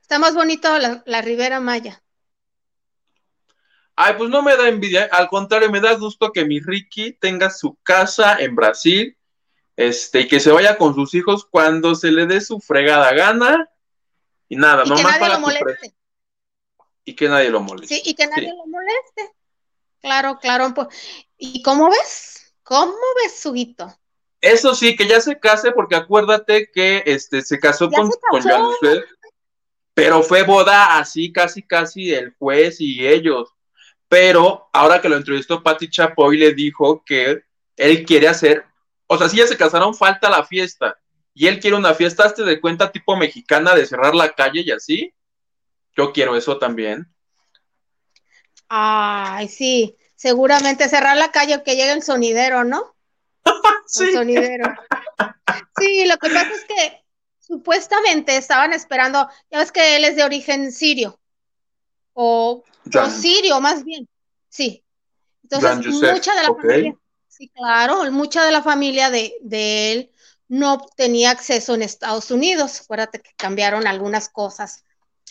[0.00, 2.00] está más bonito la, la Ribera Maya.
[3.96, 7.50] Ay, pues no me da envidia, al contrario, me da gusto que mi Ricky tenga
[7.50, 9.16] su casa en Brasil,
[9.76, 13.68] este, y que se vaya con sus hijos cuando se le dé su fregada gana,
[14.48, 15.94] y nada, Y que nomás nadie paga lo moleste.
[17.04, 17.94] y que nadie lo moleste.
[17.96, 18.56] Sí, y que nadie Sí.
[18.56, 19.34] lo moleste.
[20.00, 20.72] Claro, claro.
[20.74, 20.88] pues,
[21.36, 22.33] ¿Y cómo ves?
[22.64, 23.94] ¿Cómo ves, Suguito?
[24.40, 28.18] Eso sí, que ya se case, porque acuérdate que este se casó Ya con, se
[28.28, 28.42] con
[29.94, 33.54] pero fue boda así, casi, casi el juez y ellos.
[34.08, 37.42] Pero ahora que lo entrevistó Patti Chapoy, le dijo que
[37.76, 38.64] él quiere hacer,
[39.06, 40.98] o sea, si ya se casaron, falta la fiesta.
[41.32, 44.70] Y él quiere una fiesta, hazte de cuenta, tipo mexicana, de cerrar la calle y
[44.70, 45.14] así.
[45.96, 47.08] Yo quiero eso también.
[48.68, 52.96] Ay, sí, seguramente cerrar la calle que llegue el sonidero, ¿no?
[54.00, 54.72] El sonidero.
[55.78, 57.04] Sí, lo que pasa es que
[57.38, 61.20] supuestamente estaban esperando, ya ves que él es de origen sirio,
[62.14, 64.08] o, o sirio más bien,
[64.48, 64.82] sí.
[65.42, 66.96] Entonces, mucha de la familia,
[67.28, 70.10] sí, claro, mucha de la familia de, de él
[70.48, 72.80] no tenía acceso en Estados Unidos.
[72.80, 74.84] Acuérdate que cambiaron algunas cosas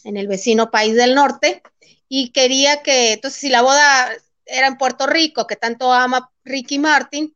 [0.03, 1.63] en el vecino país del norte
[2.07, 4.11] y quería que, entonces, si la boda
[4.45, 7.35] era en Puerto Rico, que tanto ama Ricky Martin,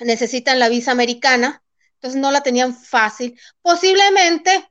[0.00, 1.62] necesitan la visa americana,
[1.94, 3.38] entonces no la tenían fácil.
[3.62, 4.68] Posiblemente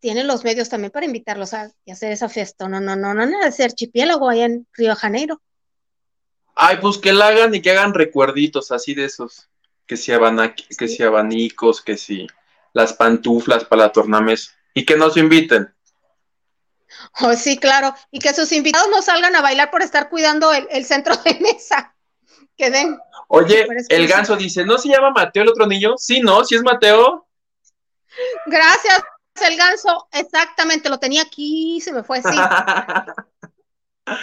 [0.00, 2.68] tienen los medios también para invitarlos a, y hacer esa fiesta.
[2.68, 5.42] No, no, no, no, no, de archipiélago allá en Río de Janeiro.
[6.54, 9.48] Ay, pues que la hagan y que hagan recuerditos así de esos.
[9.86, 12.26] Que si, abana- que si abanicos, que si
[12.72, 14.54] las pantuflas para la tornames.
[14.72, 15.73] Y que nos inviten.
[17.20, 17.94] Oh, sí, claro.
[18.10, 21.34] Y que sus invitados no salgan a bailar por estar cuidando el, el centro de
[21.40, 21.94] mesa.
[22.56, 22.98] Que den.
[23.28, 25.94] Oye, el ganso dice, ¿no se llama Mateo el otro niño?
[25.96, 26.44] Sí, ¿no?
[26.44, 27.26] ¿Sí es Mateo?
[28.46, 29.02] Gracias,
[29.40, 30.08] el ganso.
[30.12, 32.36] Exactamente, lo tenía aquí, se me fue así.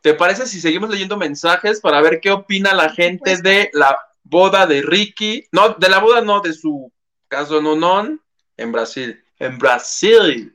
[0.00, 3.48] ¿Te parece si seguimos leyendo mensajes para ver qué opina la gente supuesto.
[3.48, 5.46] de la boda de Ricky?
[5.52, 6.92] No, de la boda no, de su
[7.28, 8.20] caso nonón
[8.56, 9.24] en Brasil.
[9.38, 10.53] En Brasil.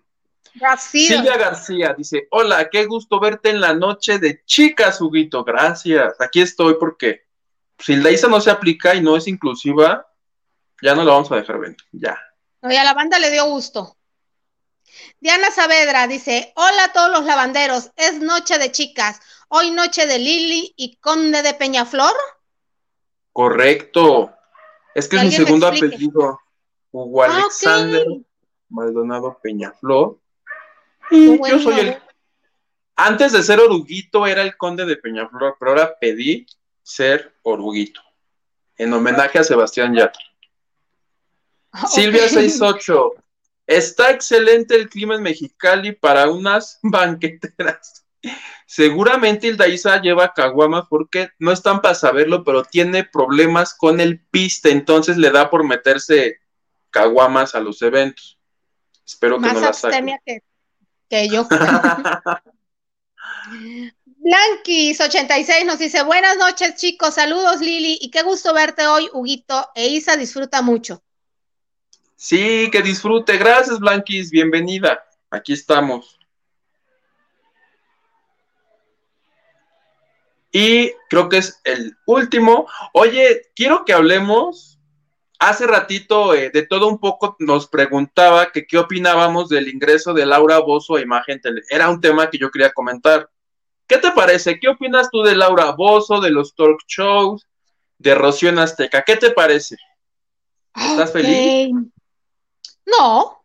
[0.78, 6.20] Silvia García dice, hola, qué gusto verte en la noche de chicas, Huguito, gracias.
[6.20, 7.26] Aquí estoy porque
[7.78, 10.08] si la ISA no se aplica y no es inclusiva,
[10.82, 12.20] ya no la vamos a dejar ver, ya.
[12.62, 13.96] No, y a la banda le dio gusto.
[15.20, 20.18] Diana Saavedra dice, hola a todos los lavanderos, es noche de chicas, hoy noche de
[20.18, 22.14] Lili y Conde de Peñaflor.
[23.32, 24.34] Correcto.
[24.96, 26.40] Es que Que es mi segundo apellido.
[26.92, 27.28] Hugo Ah.
[27.28, 28.06] Alexander
[28.70, 30.20] Maldonado Peñaflor.
[31.10, 31.48] Bueno.
[31.48, 31.98] yo soy el.
[32.96, 36.46] Antes de ser oruguito era el conde de Peñaflor, pero ahora pedí
[36.84, 38.02] ser oruguito.
[38.78, 40.22] En homenaje a Sebastián Yatra.
[41.88, 42.30] Silvia Ok.
[42.30, 43.14] 68.
[43.68, 48.06] Está excelente el clima en Mexicali para unas banqueteras.
[48.66, 54.20] Seguramente Hilda Isa lleva caguamas porque no están para saberlo, pero tiene problemas con el
[54.20, 56.40] piste, entonces le da por meterse
[56.90, 58.40] caguamas a los eventos.
[59.06, 60.18] Espero que no la saque.
[60.26, 60.42] que,
[61.10, 61.48] que yo.
[64.20, 69.88] Blanquis86 nos dice, buenas noches chicos, saludos Lili y qué gusto verte hoy, Huguito, e
[69.88, 71.02] Isa disfruta mucho.
[72.16, 73.38] sí, que disfrute.
[73.38, 74.30] Gracias, Blanquis.
[74.30, 75.04] Bienvenida.
[75.32, 76.20] Aquí estamos.
[80.52, 82.68] Y creo que es el último.
[82.94, 84.79] Oye, quiero que hablemos.
[85.40, 90.26] Hace ratito, eh, de todo un poco, nos preguntaba que qué opinábamos del ingreso de
[90.26, 91.62] Laura Bozo a Imagen Tele.
[91.70, 93.30] Era un tema que yo quería comentar.
[93.88, 94.60] ¿Qué te parece?
[94.60, 97.48] ¿Qué opinas tú de Laura Bozo, de los talk shows,
[97.98, 99.04] de Rocío en Azteca?
[99.04, 99.78] ¿Qué te parece?
[100.76, 101.72] ¿Estás feliz?
[102.86, 103.42] No.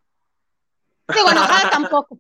[1.15, 2.19] Digo, enojada tampoco.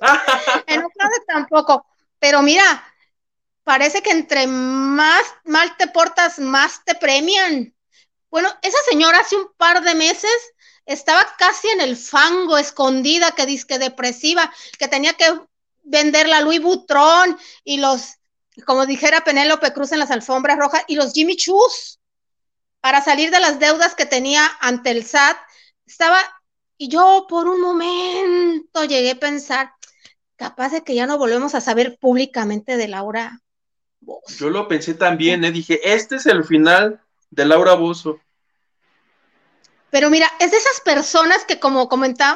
[0.66, 1.86] Enojada tampoco.
[2.18, 2.84] Pero mira,
[3.62, 7.74] parece que entre más mal te portas, más te premian.
[8.34, 10.28] Bueno, esa señora hace un par de meses
[10.86, 15.26] estaba casi en el fango, escondida, que disque depresiva, que tenía que
[15.84, 18.16] vender la Louis Vuitton y los,
[18.66, 22.00] como dijera Penélope Cruz en las alfombras rojas, y los Jimmy Choos
[22.80, 25.36] para salir de las deudas que tenía ante el SAT.
[25.86, 26.18] Estaba,
[26.76, 29.74] y yo por un momento llegué a pensar,
[30.34, 33.40] capaz de que ya no volvemos a saber públicamente de Laura
[34.00, 34.34] Bozo.
[34.36, 35.52] Yo lo pensé también, ¿eh?
[35.52, 38.20] dije, este es el final de Laura Bozo.
[39.94, 41.88] Pero mira, es de esas personas que como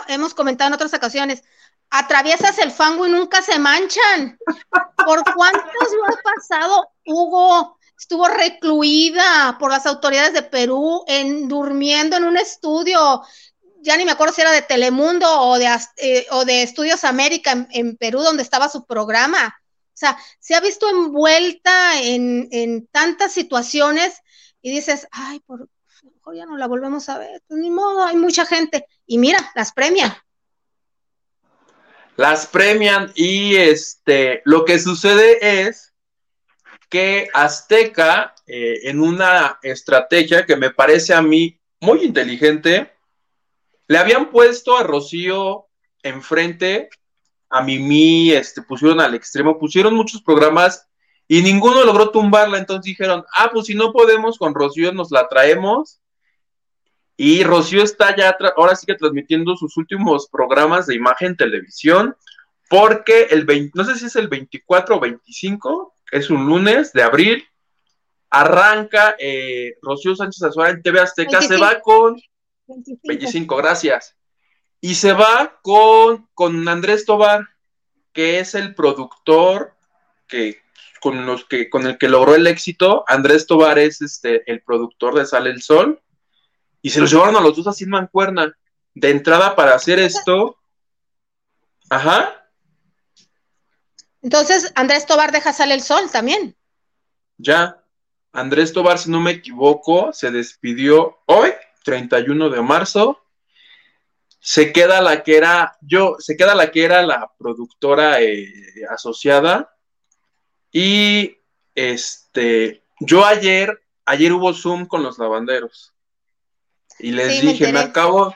[0.07, 1.43] hemos comentado en otras ocasiones,
[1.91, 4.39] atraviesas el fango y nunca se manchan.
[5.05, 6.93] ¿Por cuántos no ha pasado?
[7.05, 13.25] Hugo estuvo recluida por las autoridades de Perú, en, durmiendo en un estudio,
[13.81, 15.67] ya ni me acuerdo si era de Telemundo o de,
[15.97, 19.61] eh, o de Estudios América en, en Perú, donde estaba su programa.
[19.73, 24.23] O sea, se ha visto envuelta en, en tantas situaciones
[24.63, 25.69] y dices, ay, por
[26.15, 28.87] mejor ya no la volvemos a ver, pues ni modo, hay mucha gente.
[29.07, 30.13] Y mira, las premian.
[32.17, 35.95] Las premian y este, lo que sucede es
[36.89, 42.93] que Azteca, eh, en una estrategia que me parece a mí muy inteligente,
[43.87, 45.69] le habían puesto a Rocío
[46.03, 46.89] enfrente,
[47.51, 50.89] a Mimi, este, pusieron al extremo, pusieron muchos programas
[51.31, 55.29] y ninguno logró tumbarla, entonces dijeron, ah, pues si no podemos con Rocío, nos la
[55.29, 56.01] traemos.
[57.19, 62.17] Y Rocío está ya, ahora sí que transmitiendo sus últimos programas de imagen televisión,
[62.71, 67.03] porque el 20, no sé si es el 24 o 25, es un lunes de
[67.03, 67.45] abril,
[68.31, 71.65] arranca eh, Rocío Sánchez Azuara en TV Azteca, se 25.
[71.65, 72.15] va con
[72.69, 73.01] 25.
[73.05, 74.17] 25, gracias.
[74.81, 77.49] Y se va con, con Andrés Tobar,
[78.15, 79.75] que es el productor
[80.27, 80.63] que
[81.01, 83.05] con los que con el que logró el éxito.
[83.09, 86.01] Andrés Tobar es este el productor de Sale el Sol.
[86.83, 88.57] Y se los llevaron a los dos así en mancuerna.
[88.95, 90.59] De entrada para hacer esto.
[91.91, 92.39] Ajá.
[94.23, 96.57] Entonces, Andrés Tobar deja sale el sol también.
[97.37, 97.83] Ya.
[98.33, 101.53] Andrés Tobar, si no me equivoco, se despidió hoy,
[101.85, 103.25] 31 de marzo.
[104.41, 108.53] Se queda la que era, yo, se queda la que era la productora eh,
[108.91, 109.75] asociada.
[110.73, 111.37] Y
[111.75, 115.95] este, yo ayer, ayer hubo Zoom con los lavanderos.
[116.99, 117.91] Y les Sí, me dije, me, enteré.
[117.91, 118.35] acabo,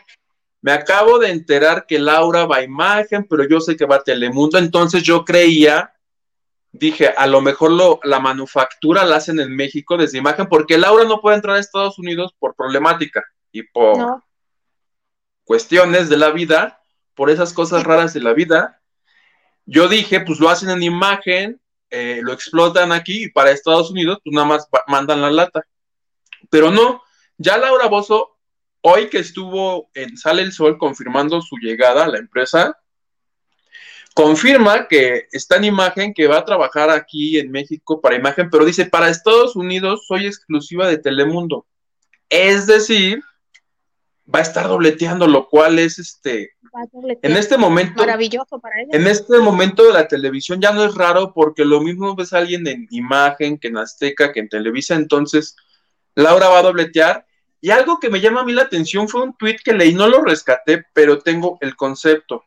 [0.61, 4.03] me acabo de enterar que Laura va a imagen, pero yo sé que va a
[4.03, 4.59] Telemundo.
[4.59, 5.93] Entonces yo creía
[6.73, 11.05] dije, a lo mejor lo, la manufactura la hacen en México desde imagen, porque Laura
[11.05, 13.23] no puede entrar a Estados Unidos por problemática
[13.53, 14.25] y por No.
[15.45, 16.81] cuestiones de la vida,
[17.15, 18.81] por esas cosas raras de la vida.
[19.67, 21.61] Yo dije, pues lo hacen en imagen,
[21.93, 25.63] eh, lo explotan aquí y para Estados Unidos, pues nada más mandan la lata.
[26.49, 27.03] Pero no,
[27.37, 28.39] ya Laura Bozo
[28.81, 32.79] hoy que estuvo en Sale el Sol confirmando su llegada a la empresa,
[34.15, 38.65] confirma que está en imagen que va a trabajar aquí en México para imagen, pero
[38.65, 41.67] dice, para Estados Unidos soy exclusiva de Telemundo.
[42.31, 43.23] Es decir,
[44.33, 46.53] va a estar dobleteando, lo cual es este,
[47.23, 48.91] en este momento, maravilloso para ella.
[48.93, 52.39] en este momento de la televisión ya no es raro porque lo mismo ves a
[52.39, 55.57] alguien en imagen que en Azteca, que en Televisa, entonces
[56.15, 57.27] Laura va a dobletear.
[57.61, 60.09] Y algo que me llama a mí la atención fue un tweet que leí, no
[60.09, 62.43] lo rescaté, pero tengo el concepto.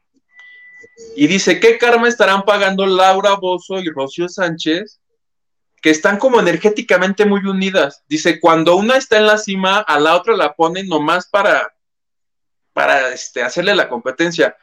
[1.15, 4.99] Y dice, ¿qué karma estarán pagando Laura Bozo y Rocío Sánchez?
[5.85, 8.03] Que están como energéticamente muy unidas.
[8.07, 11.75] Dice, cuando una está en la cima, a la otra la ponen nomás para,
[12.73, 14.57] para este, hacerle la competencia.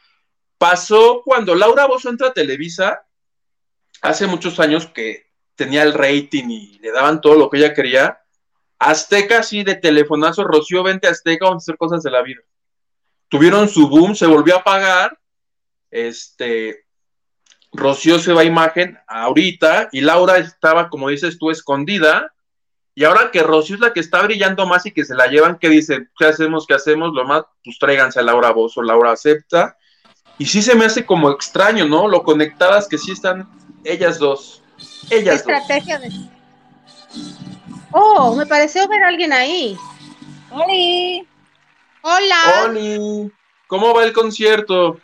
[0.58, 3.06] Pasó cuando Laura Bozo entra a Televisa,
[4.00, 8.20] hace muchos años que tenía el rating y le daban todo lo que ella quería.
[8.80, 12.40] Azteca, sí, de telefonazo, Rocío, vente a Azteca, vamos a hacer cosas de la vida.
[13.28, 15.16] Tuvieron su boom, se volvió a pagar
[15.88, 16.84] este,
[17.72, 22.32] Rocío se va a imagen ahorita y Laura estaba, como dices tú, escondida.
[22.94, 25.58] Y ahora que Rocío es la que está brillando más y que se la llevan,
[25.58, 26.66] que dice, ¿qué hacemos?
[26.66, 27.14] ¿Qué hacemos?
[27.14, 29.76] Lo más, pues tráiganse a Laura Bozo, Laura acepta.
[30.36, 32.08] Y sí se me hace como extraño, ¿no?
[32.08, 33.48] Lo conectadas que sí están
[33.84, 34.62] ellas dos.
[35.10, 35.54] Ellas dos.
[35.54, 36.10] Estrategia de.
[37.92, 39.76] Oh, me pareció ver a alguien ahí.
[40.50, 41.26] ¡Oli!
[42.02, 42.64] Hola.
[42.66, 43.32] Oli,
[43.66, 44.98] ¿cómo va el concierto?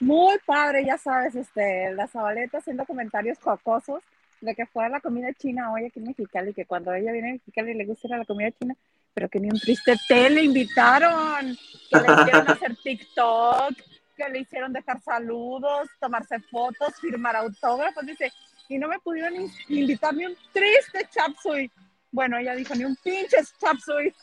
[0.00, 4.02] Muy padre, ya sabes, este, la Zabaleta haciendo comentarios jocosos
[4.40, 7.28] de que fue a la comida china hoy aquí en Mexicali, que cuando ella viene
[7.28, 8.74] a Mexicali le gusta la comida china,
[9.12, 11.54] pero que ni un triste té le invitaron,
[11.90, 13.74] que le hicieron hacer TikTok,
[14.16, 18.32] que le hicieron dejar saludos, tomarse fotos, firmar autógrafos, dice,
[18.68, 21.70] y no me pudieron in- invitar ni un triste chapsui.
[22.10, 24.14] Bueno, ella dijo, ni un pinche chapsui.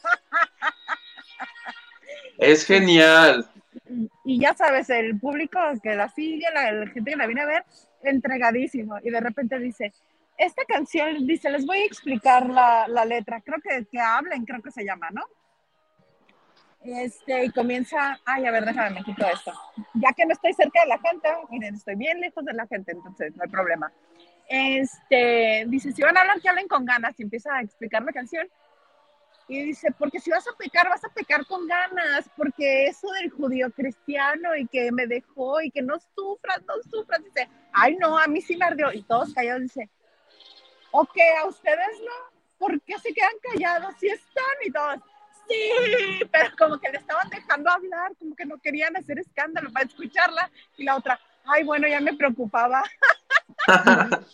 [2.39, 3.47] Es genial.
[4.23, 7.65] Y ya sabes, el público que la sigue, la, gente que la viene a ver,
[8.03, 8.97] entregadísimo.
[9.03, 9.93] Y de repente dice,
[10.37, 14.61] esta canción, dice, les voy a explicar la, la letra, creo que, que hablen, creo
[14.61, 15.23] que se llama, ¿no?
[16.81, 19.51] Este, y comienza, ay, a ver, déjame, me quito esto.
[19.95, 22.91] Ya que no estoy cerca de la gente, miren, estoy bien lejos de la gente,
[22.91, 23.91] entonces no hay problema.
[24.47, 28.13] Este, dice, si van a hablar, que hablen con ganas, y empieza a explicar la
[28.13, 28.47] canción.
[29.49, 33.29] Y dice, porque si vas a pecar, vas a pecar con ganas, porque eso del
[33.29, 38.17] judío cristiano y que me dejó y que no sufras, no sufras, dice, ay no,
[38.17, 38.91] a mí sí me ardió.
[38.91, 39.89] Y todos callados, dice,
[40.91, 43.95] ok, a ustedes no, ¿por qué se quedan callados?
[43.99, 44.99] Si están y todos,
[45.47, 49.85] sí, pero como que le estaban dejando hablar, como que no querían hacer escándalo para
[49.85, 50.51] escucharla.
[50.75, 52.83] Y la otra, ay, bueno, ya me preocupaba.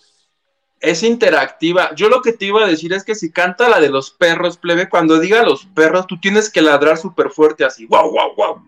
[0.84, 1.96] es interactiva.
[1.96, 4.58] Yo lo que te iba a decir es que si canta la de los perros,
[4.58, 8.68] plebe, cuando diga los perros, tú tienes que ladrar súper fuerte así, wow, wow, wow.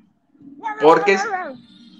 [0.81, 1.19] Porque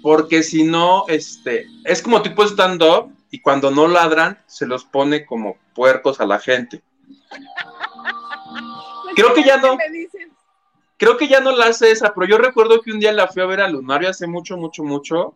[0.02, 5.26] Porque si no, este, es como tipo stand-up y cuando no ladran, se los pone
[5.26, 6.82] como puercos a la gente.
[9.16, 9.76] Creo que ya no.
[10.96, 13.42] Creo que ya no la hace esa, pero yo recuerdo que un día la fui
[13.42, 15.34] a ver a Lunario hace mucho, mucho, mucho.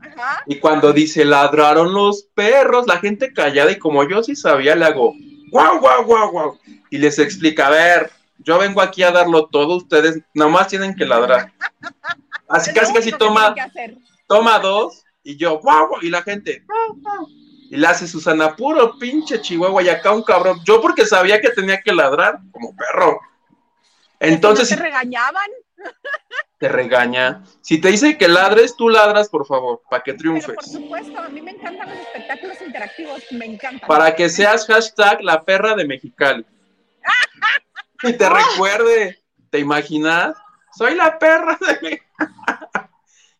[0.00, 4.74] Ajá, Y cuando dice ladraron los perros, la gente callada y como yo sí sabía,
[4.74, 5.14] le hago
[5.50, 6.58] guau, guau, guau, guau.
[6.90, 11.04] Y les explica, a ver, yo vengo aquí a darlo todo, ustedes nomás tienen que
[11.04, 11.52] ladrar.
[12.48, 13.54] Así casi casi toma,
[14.26, 17.28] toma dos y yo, guau, guau, y la gente, guau, guau.
[17.70, 20.58] Y le hace Susana, puro pinche chihuahua, y acá un cabrón.
[20.64, 23.20] Yo porque sabía que tenía que ladrar como perro.
[24.18, 25.50] Entonces, ¿No te regañaban?
[26.58, 30.42] Te regaña, si te dice que ladres, tú ladras, por favor, para que Pero por
[30.42, 30.72] triunfes.
[30.72, 33.88] supuesto, a mí me encantan los espectáculos interactivos, me encantan.
[33.88, 36.44] Para que seas hashtag la perra de Mexicali.
[38.02, 39.18] Y te recuerde,
[39.50, 40.34] ¿te imaginas?
[40.74, 42.00] Soy la perra de Mexicali.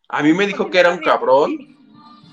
[0.08, 1.56] A mí me dijo que era un cabrón.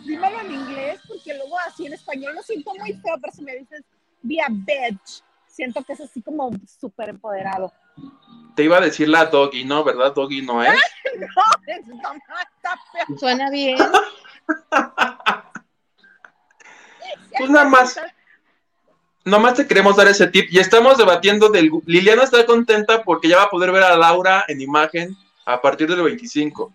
[0.06, 3.56] Dímelo en inglés, porque luego así en español lo siento muy feo, pero si me
[3.56, 3.84] dices
[4.22, 7.72] via bitch, siento que es así como súper empoderado.
[8.56, 9.84] Te iba a decir la doggy, ¿no?
[9.84, 10.14] ¿Verdad?
[10.14, 10.74] Doggy no es.
[11.18, 11.26] No,
[11.66, 13.18] es está.
[13.18, 13.78] Suena bien.
[17.38, 18.00] Pues nada más.
[19.24, 21.70] Nomás te queremos dar ese tip y estamos debatiendo del...
[21.86, 25.90] Liliana está contenta porque ya va a poder ver a Laura en imagen a partir
[25.90, 26.74] del 25.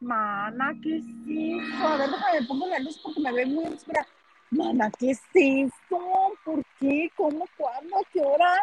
[0.00, 1.88] Mana, ¿qué es eso?
[1.88, 4.06] A ver, déjame, pongo la luz porque me ve muy oscura.
[4.50, 6.34] Mana, ¿qué es eso?
[6.44, 7.10] ¿Por qué?
[7.16, 7.46] ¿Cómo?
[7.56, 7.96] ¿Cuándo?
[7.96, 8.60] ¿A qué horas?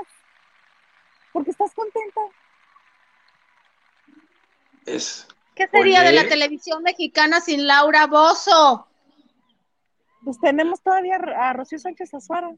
[1.35, 2.21] ¿Por qué estás contenta?
[4.85, 5.27] Es...
[5.53, 8.87] ¿Qué sería de la televisión mexicana sin Laura Bozo?
[10.23, 12.51] Pues tenemos todavía a Rocío Sánchez Azuara.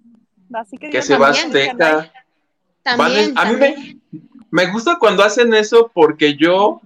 [0.54, 2.14] Así que Que se va Azteca.
[2.84, 4.00] También, a mí me,
[4.52, 6.80] Me gusta cuando hacen eso porque yo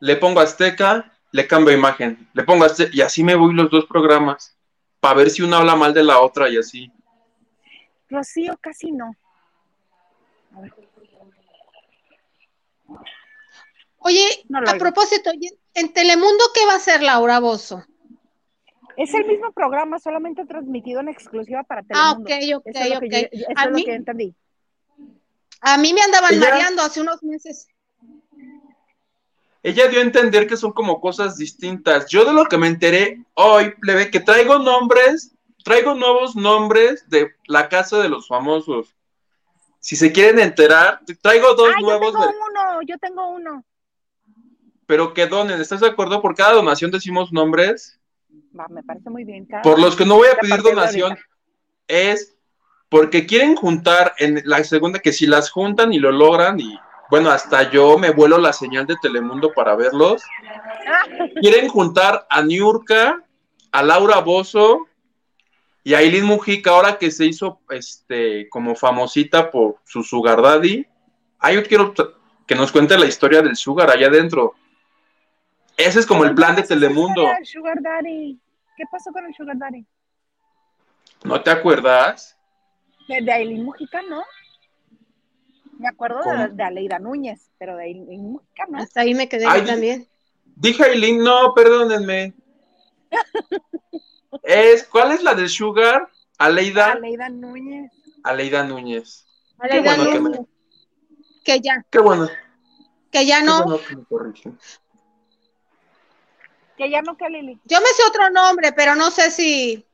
[0.00, 3.84] le pongo Azteca, le cambio imagen, le pongo Azteca y así me voy los dos
[3.84, 4.56] programas
[4.98, 6.90] para ver si una habla mal de la otra y así.
[8.08, 9.14] Rocío, casi no.
[10.56, 10.91] A ver.
[14.04, 14.82] Oye, No lo a oigo.
[14.84, 17.84] propósito, ¿y en- Telemundo qué va a hacer Laura Bozo?
[18.96, 22.24] Es el mismo programa, solamente transmitido en exclusiva para Ah, Telemundo.
[22.24, 23.12] ok, ok, Eso es lo que ok.
[23.12, 24.34] yo- eso A es lo mí- que entendí.
[25.60, 27.68] A mí me andaban Ella- mareando hace unos meses.
[29.62, 32.06] Ella dio a entender que son como cosas distintas.
[32.08, 37.30] Yo de lo que me enteré hoy, plebe, que traigo nombres, traigo nuevos nombres de
[37.46, 38.96] la casa de los famosos.
[39.78, 43.64] Si se quieren enterar, traigo dos Ah, yo nuevos, tengo de- uno, yo tengo uno.
[44.92, 45.58] Pero que donen.
[45.58, 46.20] ¿Estás de acuerdo?
[46.20, 47.98] Por cada donación decimos nombres.
[48.54, 49.46] Va, me parece muy bien.
[49.46, 51.16] cada- Por los que no voy a pedir donación,
[51.88, 52.36] es
[52.90, 56.78] porque quieren juntar en la segunda, que si las juntan y lo logran, y
[57.08, 60.20] bueno, hasta yo me vuelo la señal de Telemundo para verlos.
[61.40, 63.24] Quieren juntar a Niurka,
[63.70, 64.88] a Laura Bozo
[65.82, 70.86] y a Aileen Mujica, ahora que se hizo este como famosita por su Sugar Daddy.
[71.38, 71.94] Ah, yo quiero
[72.46, 74.52] que nos cuente la historia del Sugar allá adentro.
[75.76, 77.28] Ese es como el plan de ¿Cómo se Telemundo.
[77.44, 78.38] Sugar Daddy.
[78.76, 79.86] ¿Qué pasó con el Sugar Daddy?
[81.24, 82.36] ¿No te acuerdas?
[83.08, 84.22] De, de Aileen Mujica, ¿no?
[85.78, 86.20] Me acuerdo
[86.50, 88.78] de, Aleida Núñez, pero de Aileen Mujica, ¿no?
[88.78, 90.08] Hasta ahí me quedé Ay, yo también.
[90.56, 92.34] Dije Aileen, no, perdónenme.
[94.42, 96.08] Es, ¿cuál es la del Sugar?
[96.38, 97.92] Aleida, Aleida Núñez.
[98.24, 99.26] Aleida Núñez.
[99.70, 100.46] Ya bueno no- que me-
[101.44, 102.28] que ya, Qué bueno,
[103.10, 103.64] que ya qué no.
[103.64, 104.58] bueno que me corrigen.
[106.76, 107.58] Que ya no que Lili.
[107.64, 109.84] Yo me sé otro nombre, pero no sé si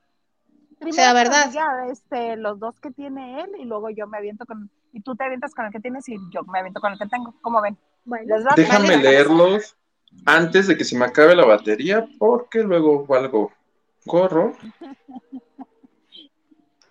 [0.78, 1.48] Primero sea verdad.
[1.48, 4.70] diga, este, los dos que tiene él y luego yo me aviento con.
[4.92, 7.06] Y tú te avientas con el que tienes y yo me aviento con el que
[7.06, 7.34] tengo.
[7.42, 7.76] ¿Cómo ven?
[8.04, 8.36] Bueno.
[8.56, 9.76] Déjame Vale, leerlos
[10.24, 13.52] antes de que se me acabe la batería, porque luego valgo
[14.04, 14.54] gorro.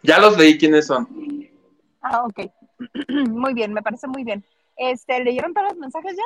[0.04, 1.08] Ya los leí quiénes son.
[2.02, 2.52] Ah, ok.
[3.30, 4.44] muy bien, me parece muy bien.
[4.78, 6.24] Este, ¿leyeron todos los mensajes ya?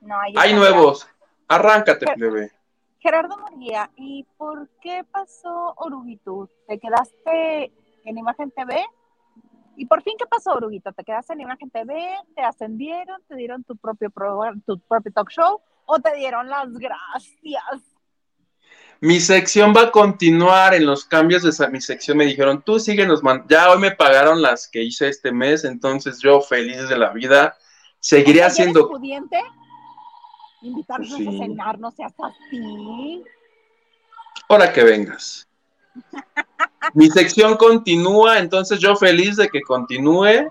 [0.00, 1.06] No, Hay nuevos.
[1.48, 2.52] Arráncate, plebe.
[3.00, 6.48] Gerardo María, ¿y por qué pasó Oruguito?
[6.68, 7.72] ¿Te quedaste
[8.04, 8.84] en Imagen TV?
[9.76, 10.92] ¿Y por fin qué pasó, Oruguito?
[10.92, 12.14] ¿Te quedaste en Imagen TV?
[12.36, 13.22] ¿Te ascendieron?
[13.26, 15.60] ¿Te dieron tu propio programa, tu propio talk show?
[15.86, 17.64] ¿O te dieron las gracias?
[19.00, 22.18] Mi sección va a continuar en los cambios de esa- mi sección.
[22.18, 23.46] Me dijeron, tú síguenos, man.
[23.48, 27.56] Ya hoy me pagaron las que hice este mes, entonces yo feliz de la vida.
[27.98, 28.80] Seguiré O sea, ¿ya haciendo.
[28.80, 29.40] eres pudiente?
[30.62, 31.26] Invitarnos Sí.
[31.26, 33.22] a cenar, no seas así.
[34.48, 35.48] Ahora que vengas.
[36.94, 40.50] Mi sección continúa, entonces yo feliz de que continúe.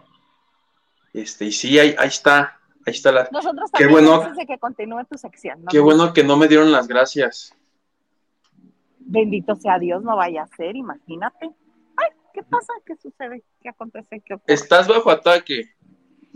[1.14, 2.60] Este, y sí, ahí, ahí está.
[2.86, 3.28] Ahí está la.
[3.32, 4.34] Nosotros Qué también bueno.
[4.36, 5.64] de que continúe tu sección.
[5.64, 5.70] ¿no?
[5.70, 7.53] Qué bueno que no me dieron las gracias.
[8.99, 11.49] Bendito sea Dios, no vaya a ser, imagínate.
[11.97, 12.72] Ay, ¿qué pasa?
[12.86, 13.43] ¿Qué sucede?
[13.62, 14.22] ¿Qué acontece?
[14.22, 14.53] ¿Qué ocurre?
[14.53, 15.62] Estás bajo ataque.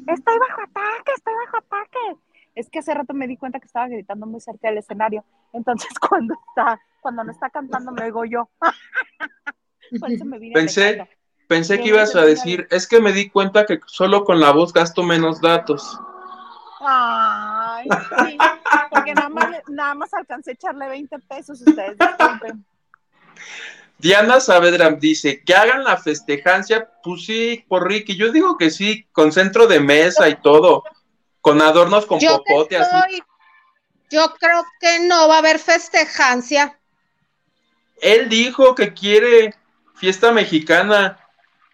[0.08, 2.20] Estoy bajo ataque, estoy bajo ataque.
[2.56, 5.24] Es que hace rato me di cuenta que estaba gritando muy cerca del escenario.
[5.54, 8.50] Entonces, cuando está, cuando no está cantando, me oigo yo.
[10.00, 11.08] Por eso me vine Pensé-.
[11.48, 14.74] Pensé que ibas a decir, es que me di cuenta que solo con la voz
[14.74, 16.00] gasto menos datos.
[16.80, 17.88] Ay,
[18.26, 18.38] sí,
[18.90, 22.66] porque nada más, nada más alcancé a echarle 20 pesos, ustedes disculpen.
[24.00, 28.18] Diana Saavedra dice, que hagan la festejancia, pues sí, por Ricky.
[28.18, 30.84] Yo digo que sí, con centro de mesa y todo,
[31.44, 33.22] con adornos con yo popote así.
[34.10, 36.80] yo creo que no va a haber festejancia.
[38.02, 39.54] Él dijo que quiere
[39.94, 41.20] fiesta mexicana.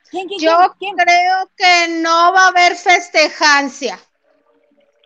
[0.10, 0.96] ¿Quién, quién, Yo quién?
[0.96, 4.00] creo que no va a haber festejancia.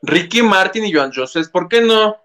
[0.01, 2.17] Ricky Martin y Joan José, ¿por qué no?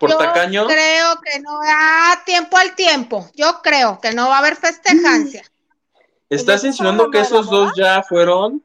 [0.00, 0.66] ¿Por Yo tacaño?
[0.66, 3.30] creo que no, ah, tiempo al tiempo.
[3.34, 5.44] Yo creo que no va a haber festejancia.
[6.28, 8.64] ¿Estás ¿Ellos insinuando que esos dos ya fueron?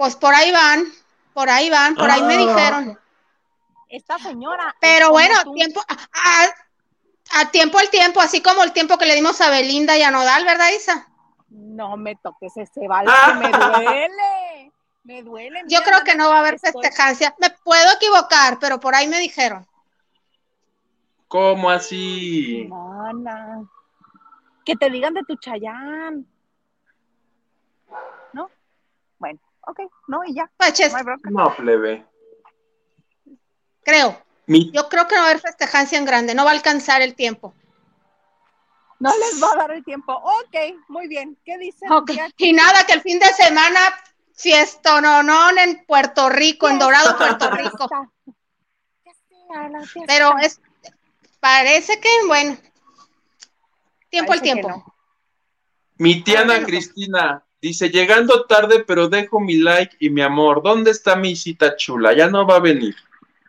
[0.00, 0.86] Pues por ahí van,
[1.34, 2.38] por ahí van, por ahí me Ah.
[2.38, 2.98] dijeron.
[3.90, 4.74] Esta señora.
[4.80, 5.52] Pero bueno, tú.
[5.52, 6.46] tiempo, a,
[7.42, 10.10] a tiempo al tiempo, así como el tiempo que le dimos a Belinda y a
[10.10, 11.06] Nodal, ¿verdad, Isa?
[11.50, 13.26] No me toques ese vals Ah.
[13.26, 14.72] que me duele.
[15.04, 15.62] Me duele.
[15.68, 17.34] Yo creo que no va a haber estoy- festejancia.
[17.38, 19.66] Me puedo equivocar, pero por ahí me dijeron.
[21.28, 22.66] ¿Cómo así?
[22.70, 23.68] Mana.
[24.64, 26.26] Que te digan de tu Chayán.
[28.32, 28.48] ¿No?
[29.18, 30.50] Bueno, ok, no, y ya.
[30.56, 30.92] Pues, ches,
[31.24, 31.44] No.
[31.44, 32.06] No, plebe.
[33.82, 34.22] creo.
[34.46, 37.02] Mi, Yo creo que no va a haber festejancia en grande, no va a alcanzar
[37.02, 37.54] el tiempo.
[38.98, 40.12] No les va a dar el tiempo.
[40.12, 40.56] Ok,
[40.88, 41.38] muy bien.
[41.44, 41.90] ¿Qué dicen?
[41.90, 42.10] Ok.
[42.12, 43.78] Ya- Y nada, que el fin de semana
[44.34, 47.88] fiestononón en Puerto Rico, en Dorado, Puerto Rico.
[49.92, 50.04] Fiesta.
[50.06, 50.60] Pero es,
[51.40, 52.56] parece que, bueno,
[54.10, 54.68] tiempo al Parece tiempo.
[54.68, 54.94] no.
[55.96, 56.64] Mi tía Ana.
[56.64, 60.62] Cristina dice, llegando tarde, pero dejo mi like y mi amor.
[60.62, 62.12] ¿Dónde está mi cita chula?
[62.12, 62.94] Ya no va a venir.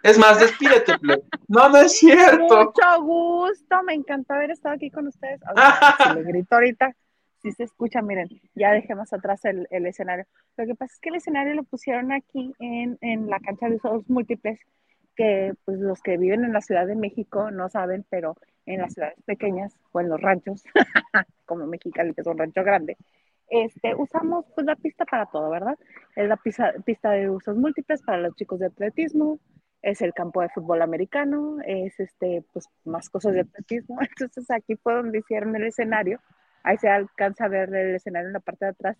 [0.03, 1.21] Es más, despídete, Ple.
[1.47, 2.65] No, no es cierto.
[2.65, 5.41] Mucho gusto, me encantó haber estado aquí con ustedes.
[5.51, 6.95] O sea, si le grito ahorita,
[7.41, 10.25] si se escucha, miren, ya dejemos atrás el, el escenario.
[10.57, 13.75] Lo que pasa es que el escenario lo pusieron aquí en, en la cancha de
[13.75, 14.59] usos múltiples,
[15.15, 18.93] que pues los que viven en la Ciudad de México no saben, pero en las
[18.93, 20.63] ciudades pequeñas o en los ranchos,
[21.45, 22.97] como Mexicali, que es un rancho grande,
[23.51, 25.77] este, usamos pues la pista para todo, ¿verdad?
[26.15, 29.39] Es la pista, pista de usos múltiples para los chicos de atletismo,
[29.81, 33.99] es el campo de fútbol americano, es este, pues más cosas de atletismo.
[34.09, 36.21] Entonces aquí fue donde hicieron el escenario.
[36.63, 38.97] Ahí se alcanza a ver el escenario en la parte de atrás.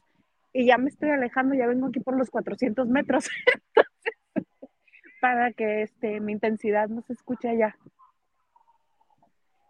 [0.52, 3.30] Y ya me estoy alejando, ya vengo aquí por los 400 metros.
[3.76, 4.70] Entonces,
[5.22, 7.78] para que este, mi intensidad no se escuche allá.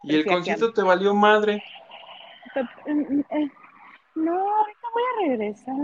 [0.02, 1.62] Y el concierto te valió madre.
[4.14, 5.74] No, ahorita voy a regresar.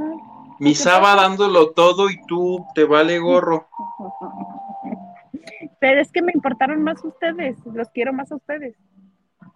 [0.60, 3.68] Mi ¿Qué Saba dándolo todo y tú te vale gorro.
[5.80, 8.76] Pero es que me importaron más ustedes, los quiero más a ustedes.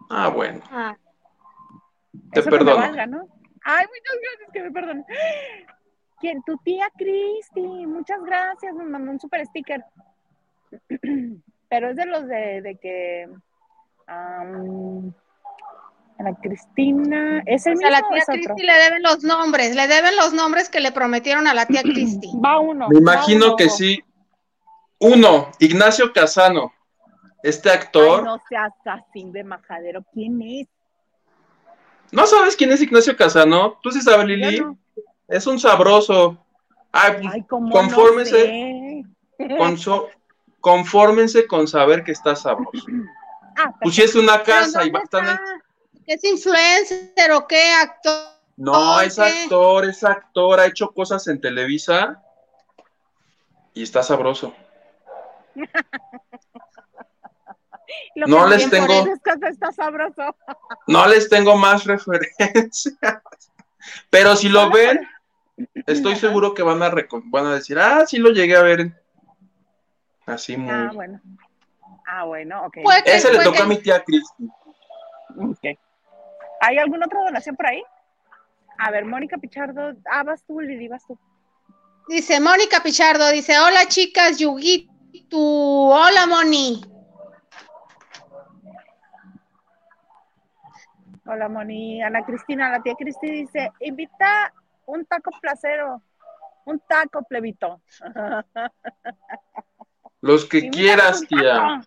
[0.09, 0.61] Ah, bueno.
[0.71, 0.97] Ah,
[2.33, 2.77] Te Eso que me perdono.
[2.87, 3.27] valga, ¿no?
[3.65, 5.05] Ay, muchas gracias que me perdonen.
[6.21, 6.43] ¿Quién?
[6.45, 9.85] Tu tía Cristi, muchas gracias, me mandó un super sticker.
[11.69, 13.29] Pero es de los de, de que
[16.23, 18.25] la Cristina, ¿es el o sea, mismo la o tía?
[18.27, 21.83] Cristi le deben los nombres, le deben los nombres que le prometieron a la tía
[21.83, 22.31] Cristi.
[22.45, 22.89] Va uno.
[22.89, 23.57] Me imagino uno.
[23.57, 24.03] que sí.
[24.99, 26.73] Uno, Ignacio Casano.
[27.43, 28.23] Este Ay, actor.
[28.23, 30.05] no seas así de majadero.
[30.13, 30.69] ¿Quién es?
[32.13, 33.79] ¿No sabes quién es Ignacio Casano?
[33.83, 34.61] ¿Tú sí sabes, Lili?
[34.61, 34.79] no.
[35.27, 36.37] Es un sabroso.
[36.93, 39.05] Ay, pues, Ay, cómo confórmese.
[39.39, 39.57] no sé.
[39.59, 40.09] con so-
[40.61, 42.87] confórmense con saber que está sabroso.
[43.57, 45.41] Ah, Pues si es una ¿Pero casa y va a estar
[46.07, 46.15] está?
[46.15, 48.29] ¿Es influencer o qué actor?
[48.57, 49.23] No, es ¿Qué?
[49.23, 52.23] actor, es actor, ha hecho cosas en Televisa
[53.75, 54.55] y está sabroso.
[58.15, 60.37] Lo No que les tengo- por eso es que está sabroso.
[60.87, 62.97] No les tengo más referencias.
[64.11, 65.09] Pero si lo ven,
[65.87, 66.93] estoy seguro que van a,
[67.27, 69.03] van a decir, ah, sí lo llegué a ver.
[70.27, 70.73] Así muy.
[70.75, 71.21] Ah, bueno.
[72.07, 72.79] Ah, bueno, ok.
[73.05, 74.49] Ese le que- a mi tía Cristi.
[75.39, 75.79] Ok.
[76.65, 77.83] ¿Hay alguna otra donación por ahí?
[78.79, 79.97] A ver, Mónica Pichardo.
[80.09, 81.19] Ah, vas tú, Lili, vas tú.
[82.09, 84.89] Dice Mónica Pichardo, dice, hola chicas, Yugi,
[85.29, 86.81] tu, hola Moni.
[91.27, 92.01] Hola, Moni.
[92.01, 94.55] Ana Cristina, la tía Cristi dice, invita
[94.87, 96.01] un taco placero.
[96.65, 97.83] Un taco, plebito.
[100.21, 101.83] Los que quieras, tía.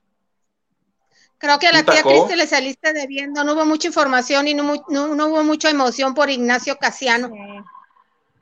[1.46, 2.02] Creo que a la ¿Un tía?
[2.02, 5.70] Cristi le saliste debiendo, no hubo mucha información y no, mu- no- no hubo mucha
[5.70, 7.28] emoción por Ignacio Casiano.
[7.28, 7.40] Sí.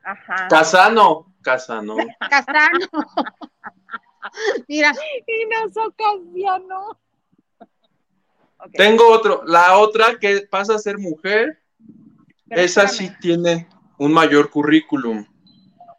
[0.05, 0.47] Ajá.
[0.49, 1.27] Casano.
[1.41, 1.95] Casano.
[2.29, 2.87] Casano.
[4.69, 4.93] Mira,
[5.73, 6.97] soy Casiano.
[8.73, 9.43] Tengo otro.
[9.45, 11.59] La otra que pasa a ser mujer,
[12.47, 13.11] Pero esa espérame.
[13.11, 15.25] sí tiene un mayor currículum.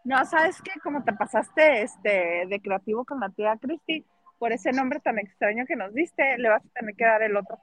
[0.04, 0.70] No, ¿sabes qué?
[0.82, 4.04] Como te pasaste este de creativo con la tía Cristi,
[4.44, 7.34] por ese nombre tan extraño que nos diste, le vas a tener que dar el
[7.34, 7.58] otro.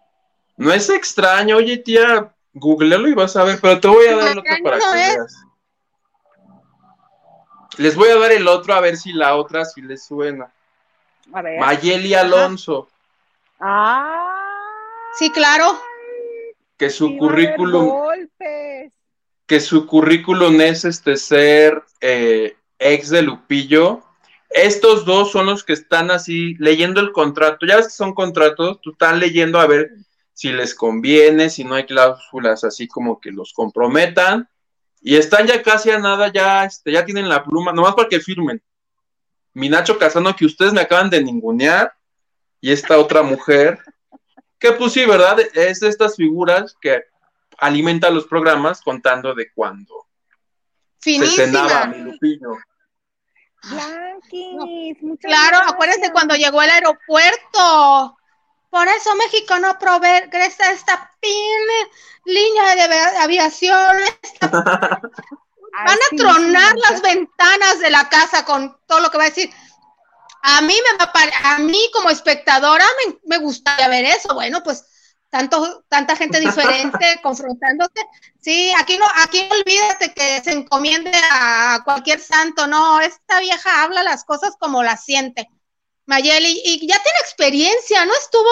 [0.57, 4.32] No es extraño, oye tía, googlealo y vas a ver, pero te voy a dar
[4.32, 5.15] el otro para no que es.
[5.15, 5.45] veas.
[7.77, 10.51] Les voy a dar el otro a ver si la otra sí les suena.
[11.32, 11.59] A ver.
[11.59, 12.89] Mayeli Alonso,
[13.59, 14.34] Ah.
[15.19, 15.79] sí, claro.
[16.77, 18.91] que su sí currículum, golpes.
[19.45, 24.01] que su currículum es este ser eh, ex de Lupillo.
[24.54, 27.66] Estos dos son los que están así leyendo el contrato.
[27.66, 29.91] Ya ves que son contratos, tú están leyendo a ver
[30.34, 34.49] si les conviene, si no hay cláusulas así como que los comprometan.
[35.02, 38.20] Y están ya casi a nada, ya, este, ya tienen la pluma, nomás para que
[38.20, 38.62] firmen.
[39.54, 41.93] Mi Nacho Casano, que ustedes me acaban de ningunear,
[42.62, 43.80] y esta otra mujer,
[44.60, 45.39] que pues sí, ¿verdad?
[45.56, 47.04] Es de estas figuras que
[47.58, 50.08] alimenta los programas contando de cuando
[50.99, 52.64] se cenaba mi Finísima.
[53.64, 55.68] Blanquis, muchas Claro, gracias.
[55.68, 58.18] acuérdense cuando llegó el aeropuerto.
[58.70, 61.59] Por eso México no progresa esta pin
[62.26, 63.97] línea de avi- aviación.
[64.41, 64.41] Ay,
[65.86, 69.30] Van a tronar sí, las ventanas de la casa con todo lo que va a
[69.30, 69.49] decir.
[70.43, 71.12] A mí me va
[71.55, 74.34] a mí como espectadora me, me gustaría ver eso.
[74.34, 74.86] Bueno, pues
[75.32, 78.05] tanto, tanta gente diferente confrontándose.
[78.39, 83.84] Sí, aquí no, aquí no olvídate que se encomiende a cualquier santo, no, esta vieja
[83.84, 85.49] habla las cosas como las siente.
[86.05, 88.11] Mayeli, y ya tiene experiencia, ¿no?
[88.13, 88.49] Estuvo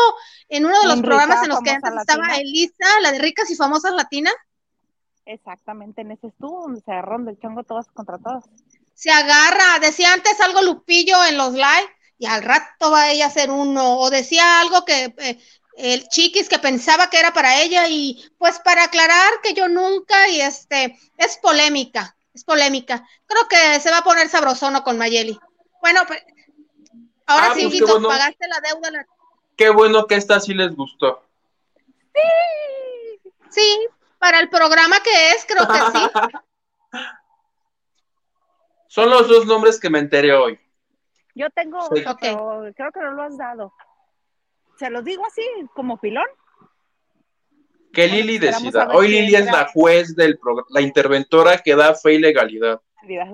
[0.47, 2.41] en uno de los En programas Rica, en los que antes estaba Latina.
[2.41, 4.33] Elisa, la de ricas y famosas latinas.
[5.25, 8.45] Exactamente, en ese estuvo, donde se agarraron del chongo todos contra todos.
[8.93, 13.27] se agarra, decía antes algo Lupillo en los live y al rato va ella a
[13.29, 15.39] hacer uno, o decía algo que eh,
[15.79, 20.27] el chiquis que pensaba que era para ella y pues para aclarar que yo nunca
[20.29, 23.07] y este es polémica, es polémica.
[23.25, 25.39] Creo que se va a poner sabrosono con Mayeli.
[25.81, 26.21] Bueno, pues
[27.27, 28.07] ahora Ah, sí, pues qué Guito, bueno.
[28.09, 28.91] pagaste la deuda.
[28.91, 29.05] la-
[29.55, 31.23] Qué bueno que esta sí les gustó.
[33.49, 33.87] Sí,
[34.19, 36.03] para el programa que es, creo que sí.
[38.87, 40.59] Son los dos nombres que me enteré hoy.
[41.35, 42.03] Yo tengo Sí.
[42.05, 43.73] otro, creo que no lo has dado.
[44.79, 45.41] Se los digo así,
[45.75, 46.25] como pilón.
[47.91, 48.87] Que Lili decida.
[48.93, 52.79] Hoy Lili es la juez del programa, la interventora que da fe y legalidad.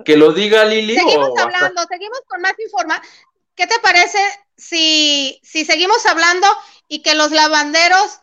[0.04, 3.06] Que lo diga Lili Seguimos o hasta- hablando, seguimos con más información.
[3.54, 4.18] ¿Qué te parece
[4.56, 6.46] si, si seguimos hablando
[6.88, 8.20] y que los lavanderos,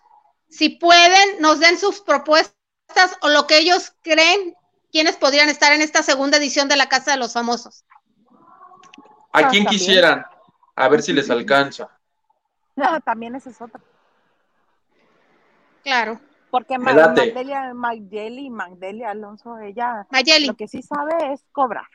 [0.50, 2.54] si pueden, nos den sus propuestas
[3.22, 4.56] o lo que ellos creen,
[4.92, 7.84] quienes podrían estar en esta segunda edición de la Casa de los Famosos?
[9.36, 9.68] a Ah, quien también.
[9.68, 10.26] quisieran,
[10.76, 11.90] a ver si les alcanza.
[12.76, 13.80] No, también ese es otro.
[15.84, 16.20] Claro.
[16.50, 16.78] Porque.
[16.78, 21.88] Magdelia, Magdeli, Magdelia Alonso, ella Mayeli, lo que sí sabe es cobrar.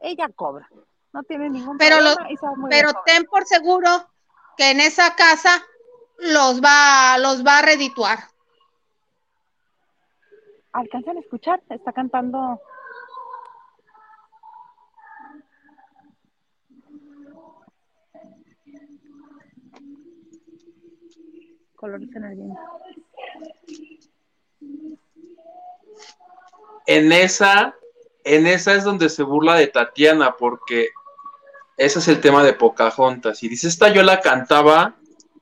[0.00, 0.68] Ella cobra.
[1.12, 3.88] No tiene ningún Pero lo- problema y sabe muy bien pero ten por seguro
[4.56, 5.62] que en esa casa
[6.18, 8.18] los va, los va a redituar.
[10.72, 11.60] ¿Alcanzan a escuchar?
[11.68, 12.60] Está cantando.
[21.80, 22.60] Colores en el viento.
[26.84, 27.74] En esa,
[28.22, 30.90] en esa es donde se burla de Tatiana, porque
[31.78, 33.42] ese es el tema de Pocahontas.
[33.42, 34.96] Y dice, esta yo la cantaba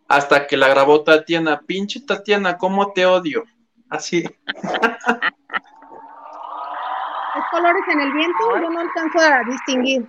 [0.07, 1.61] hasta que la grabó Tatiana.
[1.61, 3.43] Pinche Tatiana, ¿cómo te odio?
[3.89, 4.18] Así.
[7.34, 8.61] ¿Es colores en el viento?
[8.62, 10.07] Yo no alcanzo a distinguir.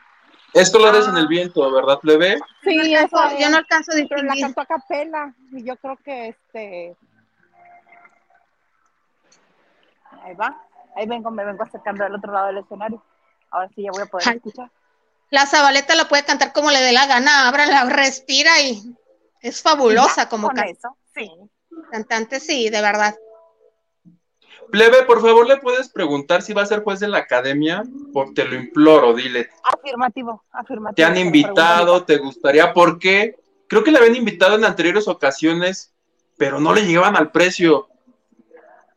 [0.53, 1.19] Es colores en Ah.
[1.19, 2.39] el viento, ¿verdad, plebe?
[2.63, 4.41] Sí, eso yo no alcanzo a Pero la distinguir.
[4.43, 6.95] cantó a capela y yo creo que este.
[10.23, 10.61] Ahí va.
[10.95, 13.03] Ahí vengo, me vengo acercando del otro lado del escenario.
[13.51, 14.35] Ahora sí ya voy a poder Ay.
[14.37, 14.69] escuchar.
[15.29, 18.95] La Zabaleta la puede cantar como le dé la gana, ábrala, respira y
[19.41, 21.31] es fabulosa Ya, como can- eso, sí.
[21.91, 23.15] cantante, sí, de verdad.
[24.71, 27.83] Plebe, por favor, ¿le puedes preguntar si va a ser juez de la academia?
[28.13, 29.49] Por, te lo imploro, dile.
[29.63, 30.95] Afirmativo, afirmativo.
[30.95, 32.03] ¿Te han invitado?
[32.03, 32.73] ¿Te gustaría?
[32.73, 33.35] ¿Por qué?
[33.67, 35.93] Creo que le habían invitado en anteriores ocasiones,
[36.37, 37.87] pero no le llegaban al precio.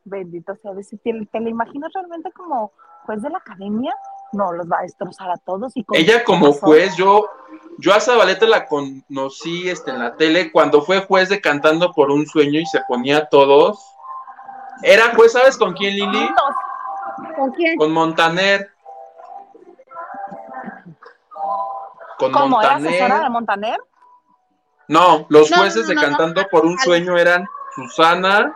[0.04, 2.72] Bendito sea, si te, te lo imaginas realmente como
[3.04, 3.94] juez de la academia,
[4.32, 5.76] no, los va a destrozar a todos.
[5.76, 7.28] y Ella como juez, yo,
[7.78, 12.10] yo a Zabaleta la conocí este, en la tele cuando fue juez de Cantando por
[12.10, 13.91] un Sueño y se ponía a todos.
[14.82, 16.30] Era juez, ¿sabes con quién, Lili?
[17.36, 17.76] ¿Con quién?
[17.76, 18.70] Con Montaner.
[22.18, 23.30] Con ¿Cómo era asesora de Montaner.
[23.30, 23.80] Montaner?
[24.88, 26.00] No, los No, jueces no, de no.
[26.02, 28.54] Cantando por un Sueño eran Susana,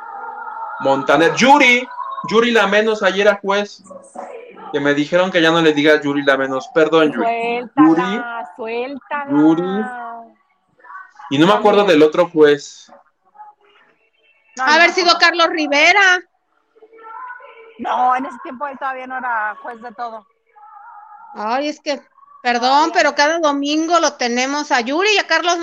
[0.80, 1.88] Montaner, Yuri,
[2.28, 3.82] Yuri la menos, ayer era juez.
[4.72, 7.70] Que me dijeron que ya no le diga Yuri la menos, perdón, Yuri.
[7.74, 9.30] Suéltala, suéltala.
[9.30, 9.84] Yuri.
[11.30, 12.92] Y no me acuerdo del otro juez.
[14.56, 16.20] No, Haber no, sido Carlos Rivera.
[17.78, 20.26] No, en ese tiempo él todavía no era juez de todo.
[21.34, 22.02] Ay, es que,
[22.42, 25.58] perdón, pero cada domingo lo tenemos a Yuri y a Carlos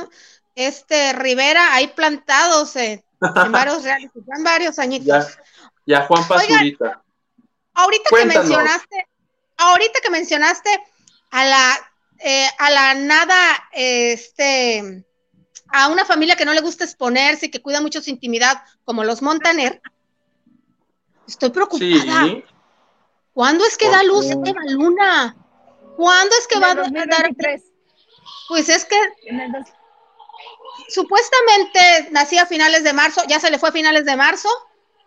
[0.56, 3.22] este Rivera ahí plantados eh, en
[3.52, 5.38] varios reality, en varios añitos.
[5.86, 7.02] Ya, ya Juan Oigan, Pazurita.
[7.74, 8.44] Ahorita Cuéntanos.
[8.44, 9.08] que mencionaste,
[9.58, 10.70] ahorita que mencionaste
[11.32, 11.94] a la
[12.26, 13.36] eh, a la nada,
[13.74, 15.04] este,
[15.74, 19.04] a una familia que no le gusta exponerse y que cuida mucho su intimidad, como
[19.04, 19.82] los Montaner,
[21.28, 22.26] estoy preocupada.
[22.26, 22.44] Sí,
[23.34, 24.50] ¿Cuándo es que ¿Por da luz qué?
[24.52, 25.36] Eva Luna?
[25.98, 26.92] ¿Cuándo es que En va a dar?
[26.92, 27.64] 2023.
[28.50, 28.96] Pues es que
[30.90, 34.50] supuestamente nacía a finales de marzo, ya se le fue a finales de marzo,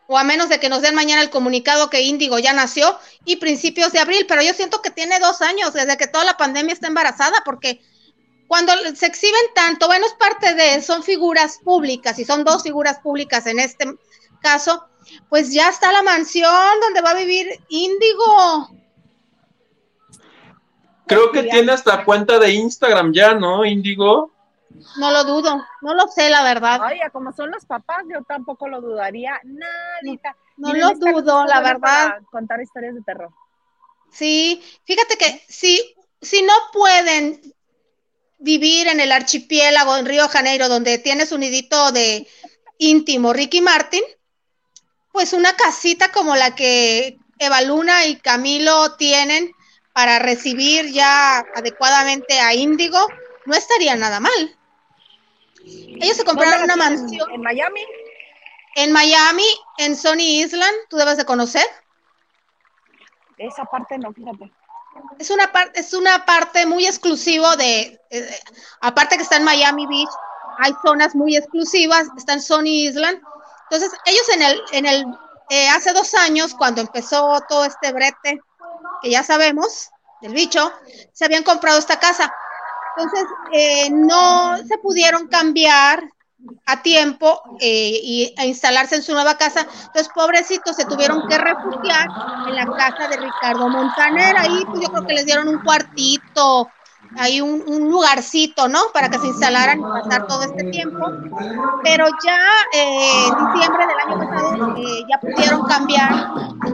[0.08, 3.36] o a menos de que nos den mañana el comunicado que Índigo ya nació, y
[3.36, 6.72] principios de abril, pero yo siento que tiene dos años desde que toda la pandemia
[6.72, 7.80] está embarazada, porque
[8.46, 12.98] cuando se exhiben tanto, bueno, es parte de, son figuras públicas, y son dos figuras
[13.00, 13.86] públicas en este
[14.40, 14.86] caso,
[15.28, 18.70] pues ya está la mansión donde va a vivir Índigo.
[21.06, 24.32] creo que tiene hasta cuenta de Instagram ya, ¿no, Índigo?
[24.98, 26.80] No lo dudo, no lo sé, la verdad.
[26.86, 29.40] Oye, como son los papás, yo tampoco lo dudaría.
[29.44, 30.36] Nadita.
[30.56, 31.80] No Miren, lo dudo, la verdad.
[31.80, 33.30] para Contar historias de terror.
[34.10, 37.40] Sí, fíjate que si, si no pueden
[38.46, 42.26] vivir en el archipiélago en Río Janeiro, donde tienes un nidito de
[42.78, 44.02] íntimo Ricky Martin,
[45.12, 49.50] pues una casita como la que Eva Luna y Camilo tienen
[49.92, 53.08] para recibir ya adecuadamente a Índigo,
[53.46, 54.56] no estaría nada mal.
[55.64, 57.80] Ellos se compraron ¿Dónde una mansión En Miami.
[58.76, 61.66] en Miami, en Sony Island, tú debes de conocer.
[63.38, 64.52] Esa parte no, fíjate.
[65.18, 68.40] Es una parte, es una parte muy exclusivo de, eh,
[68.80, 70.10] aparte que está en Miami Beach,
[70.58, 73.20] hay zonas muy exclusivas, está en Sony Island.
[73.70, 75.06] Entonces, ellos en el, en el,
[75.50, 78.40] eh, hace dos años, cuando empezó todo este brete,
[79.02, 79.90] que ya sabemos,
[80.20, 80.72] del bicho,
[81.12, 82.32] se habían comprado esta casa.
[82.96, 86.02] Entonces, eh, no se pudieron cambiar
[86.66, 89.66] a tiempo eh, y a instalarse en su nueva casa.
[89.86, 92.10] Entonces, pobrecitos, se tuvieron que refugiar
[92.44, 94.36] en la casa de Ricardo Montaner.
[94.38, 96.75] Ahí, pues yo creo que les dieron un cuartito,
[97.16, 98.80] ahí un, un lugarcito, ¿no?
[98.92, 101.06] Para que se instalaran y pasar todo este tiempo.
[101.82, 102.38] Pero ya
[102.72, 106.10] eh, en diciembre del año pasado eh, ya pudieron cambiar,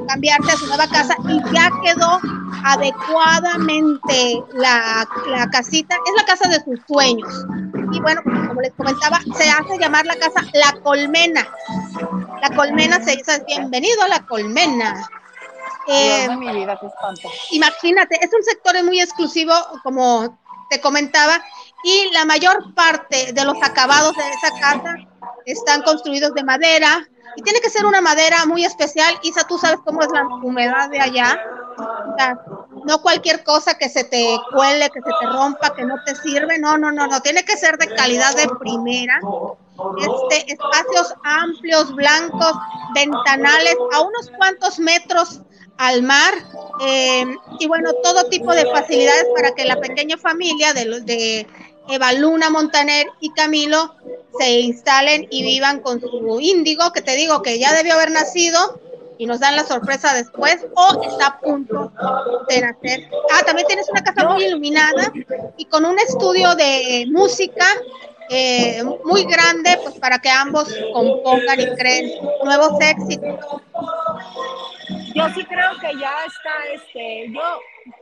[0.08, 2.20] cambiarse a su nueva casa y ya quedó
[2.64, 5.94] adecuadamente la, la casita.
[5.94, 7.46] Es la casa de sus sueños.
[7.92, 11.46] Y bueno, como les comentaba, se hace llamar la casa La Colmena.
[12.40, 15.08] La Colmena se dice bienvenido a la Colmena.
[15.88, 17.28] Eh, Dios de mi vida, qué espanto.
[17.50, 19.52] imagínate, es un sector muy exclusivo,
[19.82, 20.38] como
[20.70, 21.42] te comentaba,
[21.84, 24.96] y la mayor parte de los acabados de esa casa
[25.44, 27.06] están construidos de madera,
[27.36, 29.18] y tiene que ser una madera muy especial.
[29.22, 31.40] Isa, tú sabes cómo es la humedad de allá.
[31.78, 32.38] O sea,
[32.84, 36.58] no cualquier cosa que se te cuele, que se te rompa, que no te sirve.
[36.58, 37.20] No, no, no, no.
[37.22, 39.18] Tiene que ser de calidad de primera.
[39.98, 42.52] Este, espacios amplios, blancos,
[42.94, 45.40] ventanales, a unos cuantos metros
[45.78, 46.34] al mar.
[46.80, 47.24] eh,
[47.60, 51.46] y bueno, todo tipo de facilidades para que la pequeña familia de, de
[51.88, 53.94] Eva Luna Montaner y Camilo
[54.38, 58.80] se instalen y vivan con su índigo, que te digo que ya debió haber nacido
[59.18, 61.92] y nos dan la sorpresa después, o está a punto
[62.48, 63.08] de nacer.
[63.32, 65.12] Ah, también tienes una casa muy iluminada
[65.56, 67.66] y con un estudio de música
[68.30, 72.12] eh, muy grande, pues para que ambos compongan y creen
[72.42, 73.38] nuevos éxitos.
[75.14, 77.60] Yo sí creo que ya está, este, yo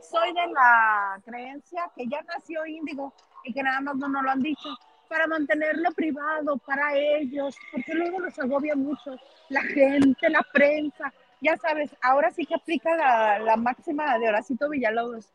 [0.09, 4.31] soy de la creencia que ya nació Índigo y que nada más no nos lo
[4.31, 4.69] han dicho
[5.09, 9.15] para mantenerlo privado para ellos, porque luego los agobia mucho
[9.49, 14.69] la gente, la prensa, ya sabes, ahora sí que aplica la, la máxima de Horacito
[14.69, 15.27] Villalobos,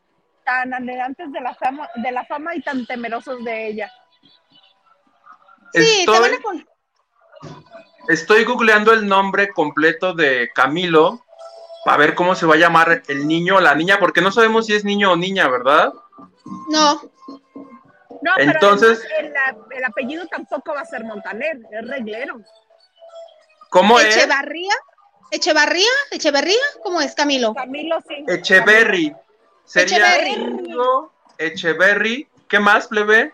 [0.43, 3.91] tan anhelantes de la fama, de la fama y tan temerosos de ella.
[5.73, 6.67] Sí, te van Estoy, a con-
[8.07, 11.23] estoy googleando el nombre completo de Camilo
[11.87, 14.65] para ver cómo se va a llamar el niño o la niña, porque no sabemos
[14.65, 15.93] si es niño o niña, ¿verdad?
[16.67, 17.01] No,
[18.21, 19.33] No, Entonces- pero el,
[19.77, 22.41] el apellido tampoco va a ser Montaner, es reglero.
[23.69, 24.17] ¿Cómo es?
[24.17, 24.73] Echevarría,
[25.31, 27.53] Echevarría, Echeverría, ¿cómo es Camilo?
[27.53, 28.25] Camilo sí.
[28.27, 29.15] Echeverry.
[29.63, 30.17] Sería
[31.37, 32.27] Echeverry.
[32.49, 33.31] ¿Qué más, plebe?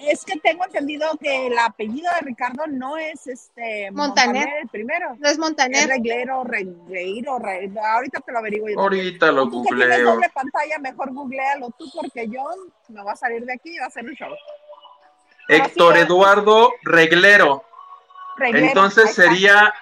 [0.00, 4.48] Es que tengo entendido que el apellido de Ricardo no es este Montaner.
[4.62, 5.16] el primero.
[5.18, 5.88] No es Es Montaner.
[5.88, 8.68] reglero, regleiro, re- ahorita te lo averiguo.
[8.68, 8.78] yo.
[8.80, 10.12] Ahorita lo Tú que tienes googleo.
[10.14, 12.44] doble pantalla, mejor googlealo tú porque yo
[12.88, 14.32] me voy a salir de aquí y va a ser un show.
[15.48, 16.06] Héctor Así es.
[16.06, 17.64] Eduardo Reglero.
[18.36, 19.74] Reglero, Entonces sería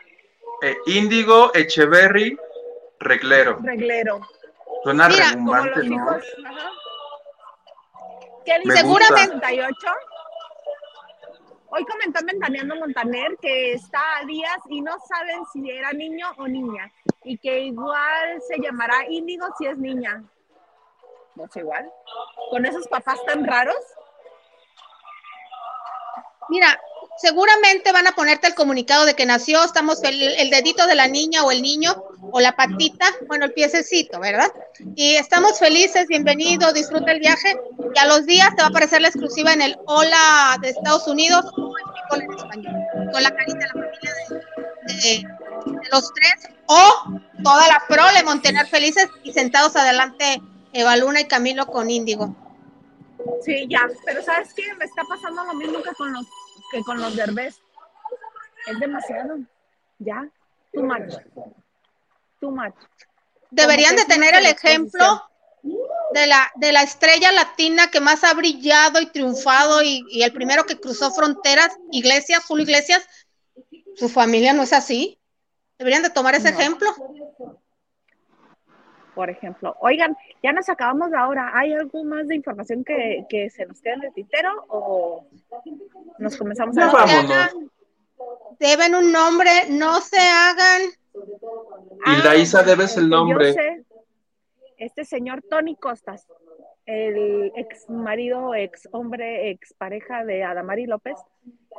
[0.62, 2.38] eh, Índigo Echeverry
[3.00, 3.58] Reglero.
[3.60, 4.20] Reglero.
[4.82, 5.94] Suena Mira, Como rebumbante, los ¿no?
[5.96, 6.24] hijos.
[6.46, 6.70] Ajá.
[8.46, 9.76] Seguramente- 68.
[11.68, 16.46] Hoy comentó Ventaneando Montaner que está a días y no saben si era niño o
[16.46, 16.90] niña.
[17.24, 20.22] Y que igual se llamará Índigo si es niña.
[21.34, 21.90] No es igual.
[22.50, 23.76] Con esos papás tan raros.
[26.48, 26.80] Mira,
[27.18, 31.08] seguramente van a ponerte el comunicado de que nació, estamos el, el dedito de la
[31.08, 34.52] niña o el niño o la patita, bueno, el piececito, ¿verdad?
[34.94, 37.60] Y estamos felices, bienvenido, disfruta el viaje
[37.94, 41.06] y a los días te va a aparecer la exclusiva en el Hola de Estados
[41.08, 41.86] Unidos o en
[42.22, 42.74] en español,
[43.12, 45.26] con la carita de la familia de, de-
[45.80, 47.04] de los tres o
[47.42, 50.40] toda la prole Montener felices y sentados adelante
[50.72, 52.34] Eva Luna y Camilo con Índigo.
[53.42, 53.88] Sí, ya.
[54.04, 54.62] Pero ¿sabes qué?
[54.78, 56.26] Me está pasando lo mismo que con los,
[56.70, 57.60] que con los derbés.
[58.68, 59.38] Es demasiado.
[59.98, 60.28] Ya.
[60.72, 61.14] Too much.
[62.40, 62.74] Too much.
[63.50, 65.22] Deberían de tener el ejemplo.
[66.12, 70.32] De la, de la estrella latina que más ha brillado y triunfado y, y el
[70.32, 73.06] primero que cruzó fronteras, Iglesias, Julio Iglesias,
[73.96, 75.18] su familia no es así.
[75.78, 76.58] Deberían de tomar ese No.
[76.58, 76.88] ejemplo.
[79.14, 79.74] por ejemplo.
[79.80, 81.50] Oigan, ya nos acabamos la hora.
[81.54, 85.26] ¿Hay algo más de información que, que se nos quede en el tintero o
[86.18, 86.80] nos comenzamos a...
[86.86, 87.70] No hagan-
[88.58, 90.82] deben un nombre, no se hagan.
[92.06, 93.52] Hildaísa, debes el el que yo nombre.
[93.54, 93.84] sé,
[94.78, 96.26] este señor Tony Costas,
[96.86, 101.16] el ex marido, ex hombre, ex pareja de Adamari López,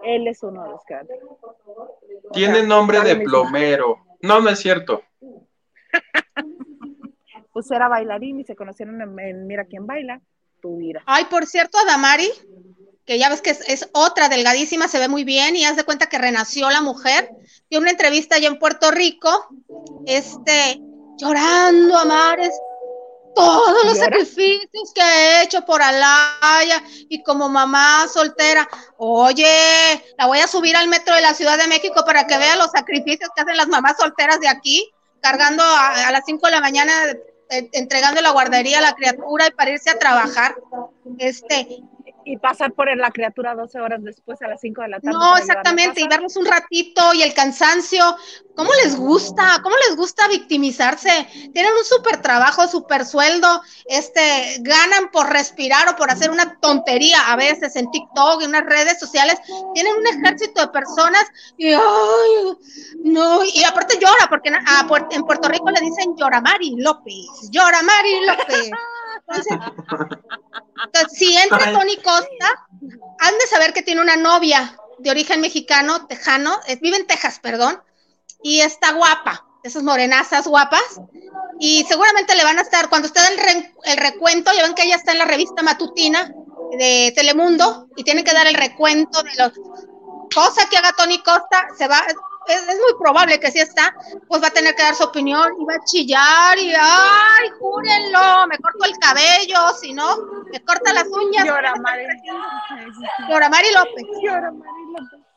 [0.03, 1.07] él es uno de los que van.
[2.33, 3.97] Tiene sea, nombre de plomero.
[4.21, 5.01] No, no es cierto.
[7.53, 10.21] Pues era bailarín y se conocieron en, en Mira quién baila,
[10.61, 11.01] tu vida.
[11.07, 12.29] Ay, por cierto, Adamari,
[13.03, 15.83] que ya ves que es, es otra delgadísima, se ve muy bien y haz de
[15.83, 17.31] cuenta que renació la mujer.
[17.67, 19.29] Dio una entrevista allá en Puerto Rico,
[20.05, 20.79] este,
[21.17, 22.53] llorando a mares,
[23.38, 24.05] todos los ¿Llora?
[24.05, 28.67] sacrificios que he hecho por Alaya y como mamá soltera.
[28.97, 29.47] Oye,
[30.17, 32.71] la voy a subir al metro de la Ciudad de México para que vea los
[32.71, 36.61] sacrificios que hacen las mamás solteras de aquí, cargando a, a las 5 de la
[36.61, 36.91] mañana,
[37.49, 40.55] eh, entregando la guardería a la criatura y para irse a trabajar.
[41.19, 41.83] Este,
[42.30, 45.17] Y pasar por la criatura 12 horas después a las 5 de la tarde.
[45.17, 48.03] no, exactamente, y verlos un ratito y el cansancio,
[48.53, 49.61] ¿cómo les gusta?
[49.63, 51.09] ¿Cómo les gusta victimizarse?
[51.53, 57.32] Tienen un súper trabajo, súper sueldo, este, ganan por respirar o por hacer una tontería
[57.32, 59.39] a veces en TikTok, en unas redes sociales,
[59.73, 61.23] tienen un ejército de personas
[61.57, 62.57] y, ay,
[63.05, 68.25] no, y aparte llora, porque en, a en Puerto Rico le dicen Lloramari López, Lloramari
[68.25, 68.71] López.
[69.28, 69.57] Entonces,
[70.86, 71.73] entonces, si entra.
[71.73, 72.67] Tony Costa,
[73.19, 77.39] han de saber que tiene una novia de origen mexicano, tejano, eh, vive en Texas,
[77.39, 77.82] perdón,
[78.41, 81.01] y está guapa, esas morenazas guapas,
[81.59, 84.84] y seguramente le van a estar, cuando esté el, re- el recuento, ya ven que
[84.84, 86.32] ella está en la revista matutina
[86.78, 89.51] de Telemundo, y tiene que dar el recuento de los
[90.34, 92.01] cosa que haga Tony Costa, se va,
[92.47, 93.95] es, es muy probable que si está,
[94.27, 98.47] pues va a tener que dar su opinión y va a chillar y ay, júrenlo,
[98.47, 100.17] me corto el cabello, si no,
[100.51, 101.45] me corta las uñas.
[101.45, 102.05] Llora, Mari.
[103.29, 104.03] Llora Mari López.
[104.21, 105.27] Llora, Mari López.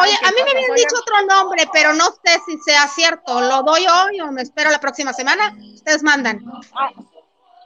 [0.00, 3.40] Oye, Ay, a mí me habían dicho otro nombre, pero no sé si sea cierto.
[3.40, 5.56] ¿Lo doy hoy o me espero la próxima semana?
[5.74, 6.40] Ustedes mandan.
[6.76, 6.90] Ah,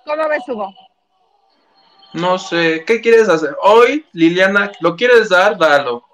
[0.07, 0.73] ¿Cómo ves, Hugo?
[2.15, 2.85] No sé.
[2.87, 3.55] ¿Qué quieres hacer?
[3.61, 5.59] Hoy, Liliana, ¿lo quieres dar?
[5.59, 6.06] Dalo.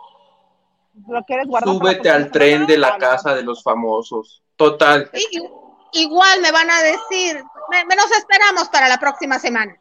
[1.12, 1.74] ¿Lo quieres guardar?
[1.74, 4.42] Súbete al tren de la casa de los famosos.
[4.56, 5.10] Total.
[5.92, 9.76] Igual me van a decir, me, me nos esperamos para la próxima semana.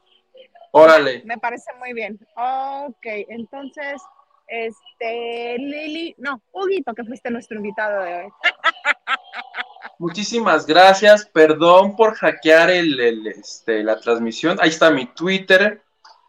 [0.72, 1.22] Órale.
[1.26, 2.20] Me parece muy bien.
[2.36, 4.02] Ok, entonces,
[4.48, 8.30] este, Lili, no, Huguito, que fuiste nuestro invitado de hoy.
[10.00, 11.26] Muchísimas gracias.
[11.26, 14.58] Perdón por hackear el, el, este, la transmisión.
[14.60, 15.82] Ahí está mi Twitter.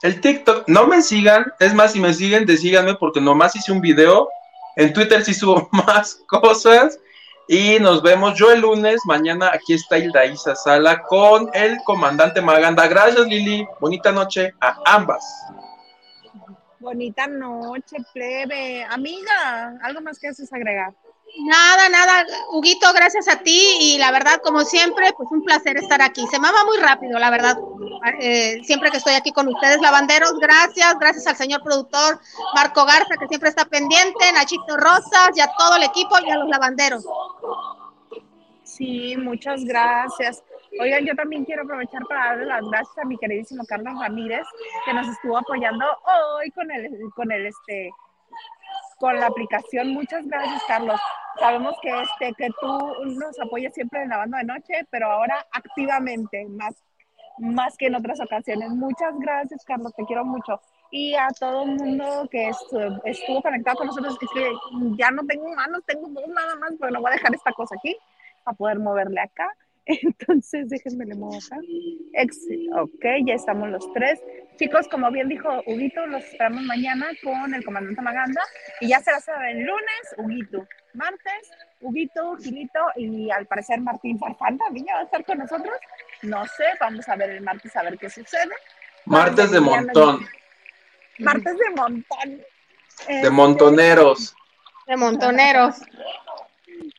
[0.03, 0.69] El TikTok.
[0.69, 1.53] No me sigan.
[1.59, 4.29] Es más, si me siguen, desíganme porque nomás hice un video.
[4.77, 6.99] En Twitter sí subo más cosas.
[7.49, 9.01] Y nos vemos yo el lunes.
[9.05, 12.87] Mañana aquí está Hilda Isa Sala con el comandante Maganda.
[12.87, 13.67] Gracias, Lili.
[13.81, 15.25] Bonita noche a ambas.
[16.79, 18.85] Bonita noche, plebe.
[18.85, 20.95] Amiga, ¿algo más que haces agregar?
[21.39, 26.03] Nada, nada, Huguito, gracias a ti y la verdad, como siempre, pues un placer estar
[26.03, 26.27] aquí.
[26.31, 27.57] Se me va muy rápido, la verdad.
[28.21, 32.21] Eh, siempre que estoy aquí con ustedes, lavanderos, gracias, gracias al señor productor
[32.55, 36.37] Marco Garza, que siempre está pendiente, Nachito Rosas y a todo el equipo y a
[36.37, 37.05] los lavanderos.
[38.63, 40.43] Sí, muchas gracias.
[40.81, 44.47] Oigan, yo también quiero aprovechar para darle las gracias a mi queridísimo Carlos Ramírez,
[44.85, 45.85] que nos estuvo apoyando
[46.37, 47.91] hoy con el, con el, este,
[48.99, 49.89] con la aplicación.
[49.89, 51.01] Muchas gracias, Carlos.
[51.39, 55.47] Sabemos que este, que tú nos apoyas siempre en la banda de noche, pero ahora
[55.53, 56.75] activamente, más,
[57.39, 58.71] más que en otras ocasiones.
[58.71, 60.61] Muchas gracias, Carlos, te quiero mucho.
[60.91, 64.53] Y a todo el mundo que estu- estuvo conectado con nosotros, es que
[64.99, 67.75] ya no tengo manos, tengo dos nada más, pero no voy a dejar esta cosa
[67.79, 67.97] aquí
[68.45, 69.49] para poder moverle acá.
[69.87, 71.57] Entonces, déjenme le muevo acá.
[72.13, 72.39] Ex
[72.79, 74.21] ok, ya estamos los tres.
[74.59, 78.43] Chicos, como bien dijo Huguito, los esperamos mañana con el comandante Maganda.
[78.83, 79.19] Y ya será
[79.51, 80.67] el lunes, Huguito.
[80.95, 85.75] Martes, Huguito, Gilito y al parecer Martín Farfán también ya va a estar con nosotros.
[86.23, 88.55] No sé, vamos a ver el martes a ver qué sucede.
[89.07, 90.27] Martes de montón.
[91.19, 92.43] Martes de montón.
[93.09, 94.35] De montoneros.
[94.87, 95.81] De montoneros.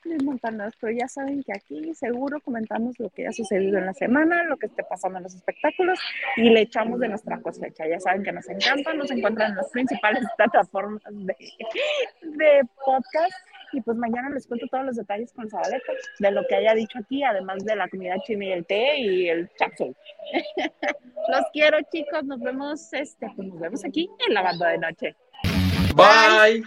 [0.04, 3.94] de montanos, pero ya saben que aquí seguro comentamos lo que ha sucedido en la
[3.94, 6.00] semana, lo que esté pasando en los espectáculos
[6.36, 7.88] y le echamos de nuestra cosecha.
[7.88, 11.36] Ya saben que nos encanta, nos encuentran en las principales plataformas de,
[12.22, 13.34] de podcast.
[13.74, 16.99] Y pues mañana les cuento todos los detalles con Zabaleta de lo que haya dicho
[16.99, 19.95] aquí, además de la comida china y el té y el chapsul.
[21.30, 22.24] los quiero, chicos.
[22.24, 25.15] Nos vemos, este, pues nos vemos aquí en la banda de noche.
[25.95, 26.63] Bye.